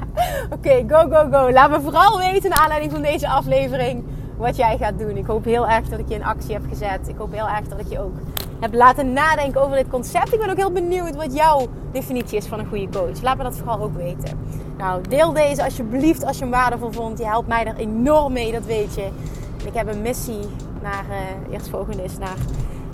Oké, 0.56 0.84
go, 0.88 1.08
go, 1.08 1.28
go. 1.30 1.52
Laat 1.52 1.70
me 1.70 1.80
vooral 1.80 2.18
weten 2.18 2.50
naar 2.50 2.58
aanleiding 2.58 2.92
van 2.92 3.02
deze 3.02 3.28
aflevering 3.28 4.04
wat 4.36 4.56
jij 4.56 4.76
gaat 4.78 4.98
doen. 4.98 5.16
Ik 5.16 5.26
hoop 5.26 5.44
heel 5.44 5.68
erg 5.68 5.88
dat 5.88 5.98
ik 5.98 6.08
je 6.08 6.14
in 6.14 6.24
actie 6.24 6.52
heb 6.52 6.64
gezet. 6.68 7.08
Ik 7.08 7.16
hoop 7.16 7.32
heel 7.32 7.48
erg 7.48 7.68
dat 7.68 7.80
ik 7.80 7.88
je 7.88 8.00
ook 8.00 8.14
heb 8.60 8.74
laten 8.74 9.12
nadenken 9.12 9.62
over 9.62 9.76
dit 9.76 9.88
concept. 9.88 10.32
Ik 10.32 10.38
ben 10.38 10.50
ook 10.50 10.56
heel 10.56 10.72
benieuwd 10.72 11.16
wat 11.16 11.34
jouw 11.34 11.66
definitie 11.92 12.36
is 12.36 12.46
van 12.46 12.58
een 12.58 12.66
goede 12.66 12.88
coach. 12.88 13.22
Laat 13.22 13.36
me 13.36 13.42
dat 13.42 13.56
vooral 13.56 13.82
ook 13.82 13.96
weten. 13.96 14.38
Nou, 14.78 15.02
deel 15.08 15.32
deze 15.32 15.64
alsjeblieft 15.64 16.24
als 16.24 16.36
je 16.36 16.42
hem 16.42 16.52
waardevol 16.52 16.92
vond. 16.92 17.18
Je 17.18 17.26
helpt 17.26 17.48
mij 17.48 17.64
er 17.64 17.76
enorm 17.76 18.32
mee, 18.32 18.52
dat 18.52 18.64
weet 18.64 18.94
je. 18.94 19.08
Ik 19.64 19.74
heb 19.74 19.88
een 19.88 20.02
missie 20.02 20.46
naar, 20.82 21.04
uh, 21.10 21.52
eerstvolgende 21.52 22.04
is 22.04 22.18
naar 22.18 22.36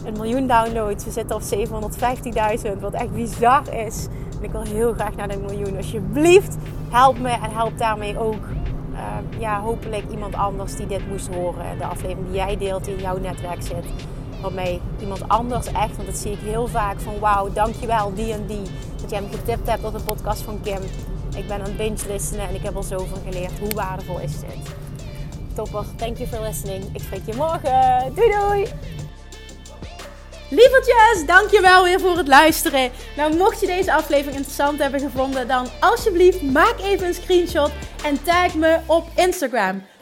een 0.04 0.12
miljoen 0.12 0.46
downloads. 0.46 1.04
We 1.04 1.10
zitten 1.10 1.36
op 1.36 1.42
750.000, 1.42 2.80
wat 2.80 2.92
echt 2.92 3.12
bizar 3.12 3.74
is. 3.74 4.06
En 4.38 4.44
ik 4.44 4.50
wil 4.50 4.62
heel 4.62 4.92
graag 4.92 5.16
naar 5.16 5.28
de 5.28 5.38
miljoen. 5.38 5.76
Alsjeblieft, 5.76 6.56
help 6.88 7.18
me 7.18 7.30
en 7.30 7.50
help 7.52 7.78
daarmee 7.78 8.18
ook 8.18 8.42
uh, 8.92 9.40
ja, 9.40 9.60
hopelijk 9.60 10.04
iemand 10.10 10.34
anders 10.34 10.76
die 10.76 10.86
dit 10.86 11.08
moest 11.08 11.34
horen. 11.34 11.78
De 11.78 11.84
aflevering 11.84 12.26
die 12.26 12.36
jij 12.36 12.56
deelt 12.56 12.84
die 12.84 12.94
in 12.94 13.02
jouw 13.02 13.18
netwerk 13.18 13.62
zit. 13.62 13.84
Waarmee 14.40 14.80
iemand 15.00 15.28
anders 15.28 15.66
echt, 15.66 15.96
want 15.96 16.08
dat 16.08 16.16
zie 16.16 16.32
ik 16.32 16.38
heel 16.42 16.66
vaak 16.66 17.00
van 17.00 17.18
wauw, 17.18 17.52
dankjewel 17.52 18.14
die 18.14 18.32
en 18.32 18.46
die. 18.46 18.62
Dat 19.00 19.10
jij 19.10 19.20
me 19.20 19.28
getipt 19.30 19.68
hebt 19.68 19.84
op 19.84 19.92
de 19.92 20.04
podcast 20.04 20.42
van 20.42 20.60
Kim. 20.62 20.82
Ik 21.36 21.48
ben 21.48 21.56
aan 21.56 21.62
het 21.64 21.76
binge 21.76 22.06
listenen 22.08 22.48
en 22.48 22.54
ik 22.54 22.62
heb 22.62 22.76
al 22.76 22.82
zoveel 22.82 23.18
geleerd. 23.28 23.58
Hoe 23.58 23.74
waardevol 23.74 24.18
is 24.18 24.40
dit? 24.40 24.74
Topper, 25.54 25.84
thank 25.96 26.16
you 26.16 26.28
for 26.28 26.40
listening. 26.40 26.84
Ik 26.92 27.00
spreek 27.00 27.26
je 27.26 27.34
morgen. 27.34 28.14
Doei 28.14 28.30
doei! 28.30 28.66
Lievertjes, 30.50 31.26
dankjewel 31.26 31.84
weer 31.84 32.00
voor 32.00 32.16
het 32.16 32.28
luisteren. 32.28 32.90
Nou, 33.16 33.36
mocht 33.36 33.60
je 33.60 33.66
deze 33.66 33.94
aflevering 33.94 34.36
interessant 34.36 34.78
hebben 34.78 35.00
gevonden, 35.00 35.48
dan 35.48 35.68
alsjeblieft 35.80 36.42
maak 36.42 36.74
even 36.80 37.06
een 37.06 37.14
screenshot 37.14 37.70
en 38.04 38.22
tag 38.22 38.54
me 38.54 38.78
op 38.86 39.08
Instagram. 39.14 39.82